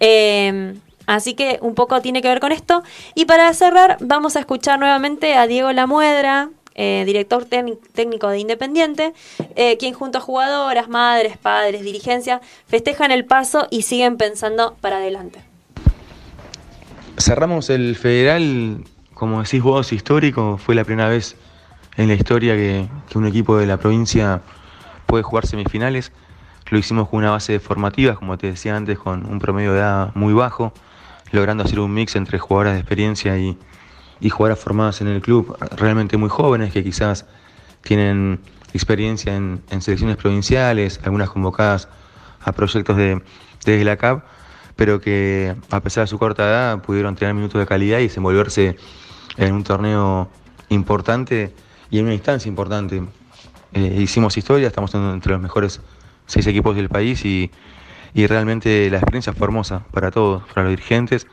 Em, 0.00 0.80
así 1.06 1.32
que 1.32 1.60
un 1.62 1.74
poco 1.74 2.02
tiene 2.02 2.20
que 2.20 2.28
ver 2.28 2.40
con 2.40 2.52
esto. 2.52 2.82
Y 3.14 3.24
para 3.24 3.50
cerrar, 3.54 3.96
vamos 4.00 4.36
a 4.36 4.40
escuchar 4.40 4.78
nuevamente 4.78 5.32
a 5.32 5.46
Diego 5.46 5.72
Lamuedra, 5.72 6.50
eh, 6.74 7.04
director 7.06 7.46
técnico 7.46 8.28
de 8.28 8.38
Independiente, 8.38 9.14
eh, 9.56 9.78
quien 9.78 9.94
junto 9.94 10.18
a 10.18 10.20
jugadoras, 10.20 10.90
madres, 10.90 11.38
padres, 11.38 11.80
dirigencia, 11.80 12.42
festejan 12.66 13.12
el 13.12 13.24
paso 13.24 13.66
y 13.70 13.80
siguen 13.80 14.18
pensando 14.18 14.76
para 14.82 14.98
adelante. 14.98 15.49
Cerramos 17.20 17.68
el 17.68 17.96
federal, 17.96 18.82
como 19.12 19.42
decís 19.42 19.62
vos, 19.62 19.92
histórico. 19.92 20.56
Fue 20.56 20.74
la 20.74 20.84
primera 20.84 21.10
vez 21.10 21.36
en 21.98 22.08
la 22.08 22.14
historia 22.14 22.54
que, 22.54 22.88
un 23.14 23.26
equipo 23.26 23.58
de 23.58 23.66
la 23.66 23.76
provincia 23.76 24.40
puede 25.04 25.22
jugar 25.22 25.46
semifinales. 25.46 26.12
Lo 26.70 26.78
hicimos 26.78 27.10
con 27.10 27.18
una 27.18 27.30
base 27.30 27.52
de 27.52 27.60
formativas, 27.60 28.16
como 28.16 28.38
te 28.38 28.46
decía 28.46 28.74
antes, 28.74 28.98
con 28.98 29.26
un 29.26 29.38
promedio 29.38 29.74
de 29.74 29.80
edad 29.80 30.12
muy 30.14 30.32
bajo, 30.32 30.72
logrando 31.30 31.62
hacer 31.62 31.80
un 31.80 31.92
mix 31.92 32.16
entre 32.16 32.38
jugadoras 32.38 32.72
de 32.72 32.80
experiencia 32.80 33.36
y, 33.36 33.58
y 34.20 34.30
jugadoras 34.30 34.58
formadas 34.58 35.02
en 35.02 35.08
el 35.08 35.20
club, 35.20 35.58
realmente 35.76 36.16
muy 36.16 36.30
jóvenes, 36.30 36.72
que 36.72 36.82
quizás 36.82 37.26
tienen 37.82 38.40
experiencia 38.72 39.36
en, 39.36 39.62
selecciones 39.80 40.16
provinciales, 40.16 40.98
algunas 41.04 41.28
convocadas 41.28 41.88
a 42.40 42.52
proyectos 42.52 42.96
de, 42.96 43.20
desde 43.66 43.84
la 43.84 43.98
CAP 43.98 44.24
pero 44.80 44.98
que 44.98 45.54
a 45.70 45.80
pesar 45.80 46.04
de 46.04 46.06
su 46.06 46.18
corta 46.18 46.42
edad 46.42 46.80
pudieron 46.80 47.14
tener 47.14 47.34
minutos 47.34 47.60
de 47.60 47.66
calidad 47.66 47.98
y 47.98 48.04
desenvolverse 48.04 48.78
en 49.36 49.52
un 49.52 49.62
torneo 49.62 50.30
importante 50.70 51.52
y 51.90 51.98
en 51.98 52.06
una 52.06 52.14
instancia 52.14 52.48
importante. 52.48 53.02
Eh, 53.74 53.98
hicimos 54.00 54.38
historia, 54.38 54.68
estamos 54.68 54.94
entre 54.94 55.32
los 55.32 55.40
mejores 55.42 55.82
seis 56.24 56.46
equipos 56.46 56.76
del 56.76 56.88
país 56.88 57.22
y, 57.26 57.50
realmente 58.14 58.88
la 58.88 58.96
experiencia 58.96 59.34
fue 59.34 59.48
hermosa 59.48 59.84
para 59.90 60.10
todos, 60.10 60.44
para 60.44 60.62
los 60.62 60.70
dirigentes, 60.70 61.26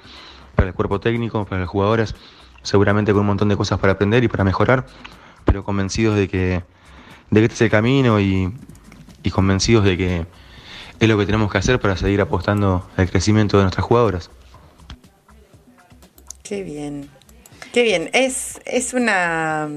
para 0.54 0.68
el 0.68 0.74
cuerpo 0.74 1.00
técnico, 1.00 1.46
para 1.46 1.62
los 1.62 1.70
jugadores, 1.70 2.16
seguramente 2.64 3.14
con 3.14 3.22
un 3.22 3.28
montón 3.28 3.48
de 3.48 3.56
cosas 3.56 3.80
para 3.80 3.94
aprender 3.94 4.26
y 4.26 4.28
para 4.28 4.44
mejorar, 4.44 4.88
pero 5.46 5.64
convencidos 5.64 6.18
de 6.18 6.28
que, 6.28 6.64
de 7.32 7.40
que 7.40 7.46
este 7.46 7.54
es 7.54 7.62
el 7.62 7.70
camino 7.70 8.20
y 8.20 8.52
convencidos 9.32 9.86
de 9.86 9.98
que 9.98 10.26
es 11.00 11.08
lo 11.08 11.18
que 11.18 11.26
tenemos 11.26 11.52
que 11.52 11.58
hacer 11.58 11.80
para 11.80 11.96
seguir 11.96 12.22
apostando 12.22 12.88
al 12.98 13.10
crecimiento 13.10 13.58
de 13.58 13.64
nuestras 13.64 13.86
jugadoras. 13.86 14.30
Qué 16.44 16.64
bien, 16.64 17.10
qué 17.74 17.84
bien. 17.84 18.10
Es, 18.14 18.60
es 18.66 18.94
una, 18.94 19.68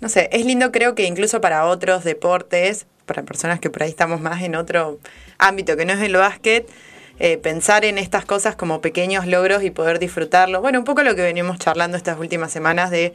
no 0.00 0.08
sé, 0.08 0.28
es 0.32 0.44
lindo 0.44 0.70
creo 0.72 0.94
que 0.94 1.04
incluso 1.04 1.40
para 1.40 1.64
otros 1.66 2.04
deportes, 2.04 2.86
para 3.06 3.22
personas 3.22 3.60
que 3.60 3.70
por 3.70 3.82
ahí 3.82 3.90
estamos 3.90 4.20
más 4.20 4.42
en 4.42 4.54
otro 4.54 4.98
ámbito 5.38 5.76
que 5.76 5.84
no 5.84 5.94
es 5.94 6.00
el 6.00 6.14
básquet, 6.16 6.68
eh, 7.18 7.36
pensar 7.36 7.84
en 7.84 7.98
estas 7.98 8.24
cosas 8.24 8.56
como 8.56 8.80
pequeños 8.80 9.26
logros 9.26 9.62
y 9.62 9.70
poder 9.70 9.98
disfrutarlos. 9.98 10.62
Bueno, 10.62 10.78
un 10.78 10.84
poco 10.84 11.02
lo 11.02 11.14
que 11.14 11.22
venimos 11.22 11.58
charlando 11.58 11.96
estas 11.96 12.18
últimas 12.18 12.52
semanas 12.52 12.90
de 12.90 13.14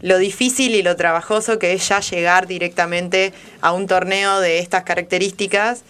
lo 0.00 0.18
difícil 0.18 0.74
y 0.74 0.82
lo 0.82 0.96
trabajoso 0.96 1.58
que 1.58 1.72
es 1.72 1.88
ya 1.88 2.00
llegar 2.00 2.46
directamente 2.46 3.32
a 3.60 3.72
un 3.72 3.86
torneo 3.86 4.40
de 4.40 4.58
estas 4.58 4.84
características 4.84 5.82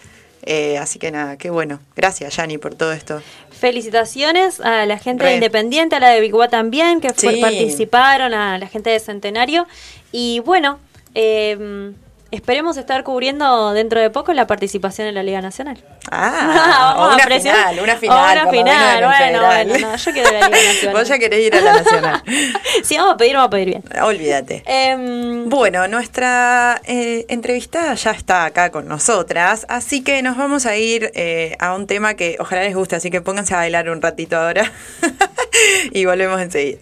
eh, 0.43 0.77
así 0.77 0.99
que 0.99 1.11
nada, 1.11 1.37
qué 1.37 1.49
bueno. 1.49 1.79
Gracias, 1.95 2.35
Yani, 2.35 2.57
por 2.57 2.75
todo 2.75 2.91
esto. 2.91 3.21
Felicitaciones 3.51 4.59
a 4.61 4.85
la 4.85 4.97
gente 4.97 5.25
de 5.25 5.35
Independiente, 5.35 5.95
a 5.95 5.99
la 5.99 6.09
de 6.09 6.21
Biguá 6.21 6.47
también, 6.47 7.01
que 7.01 7.09
participaron, 7.09 8.33
a 8.33 8.57
la 8.57 8.67
gente 8.67 8.89
de 8.89 8.99
Centenario. 8.99 9.67
Y 10.11 10.39
bueno, 10.39 10.79
em, 11.13 11.93
esperemos 12.31 12.77
estar 12.77 13.03
cubriendo 13.03 13.73
dentro 13.73 13.99
de 13.99 14.09
poco 14.09 14.33
la 14.33 14.47
participación 14.47 15.07
en 15.07 15.15
la 15.15 15.23
Liga 15.23 15.41
Nacional. 15.41 15.83
Ah, 16.11 16.93
Vamos 16.95 17.07
o 17.07 17.11
a 17.11 17.15
una 17.15 17.39
final, 17.39 17.79
una 17.81 17.93
O 17.93 17.97
final. 17.97 18.43
una 18.43 18.51
final, 18.51 19.03
bueno, 19.05 19.45
bueno, 19.45 19.87
no, 19.89 19.95
yo 19.95 20.11
quiero 20.11 20.31
la 20.31 20.47
Liga 20.49 20.73
Nacional. 20.73 20.95
Vos 20.95 21.07
ya 21.07 21.19
querés 21.19 21.47
ir 21.47 21.55
a 21.55 21.61
la 21.61 21.73
Nacional. 21.73 22.23
Si 22.83 22.97
vamos 22.97 23.13
a 23.13 23.17
pedir, 23.17 23.33
vamos 23.35 23.47
a 23.47 23.49
pedir 23.49 23.67
bien. 23.67 23.83
Olvídate. 24.01 24.63
Em, 24.65 25.49
Bueno, 25.49 25.87
nuestra 25.87 26.81
eh, 26.85 27.25
entrevistada 27.29 27.93
ya 27.95 28.11
está 28.11 28.45
acá 28.45 28.71
con 28.71 28.87
nosotras, 28.87 29.65
así 29.69 30.03
que 30.03 30.21
nos 30.21 30.37
vamos 30.37 30.65
a 30.65 30.75
ir 30.77 31.11
eh, 31.15 31.55
a 31.59 31.73
un 31.75 31.87
tema 31.87 32.13
que 32.13 32.37
ojalá 32.39 32.63
les 32.63 32.75
guste, 32.75 32.95
así 32.95 33.09
que 33.11 33.21
pónganse 33.21 33.53
a 33.53 33.57
bailar 33.57 33.89
un 33.89 34.01
ratito 34.01 34.37
ahora 34.37 34.71
y 35.91 36.05
volvemos 36.05 36.39
enseguida. 36.41 36.79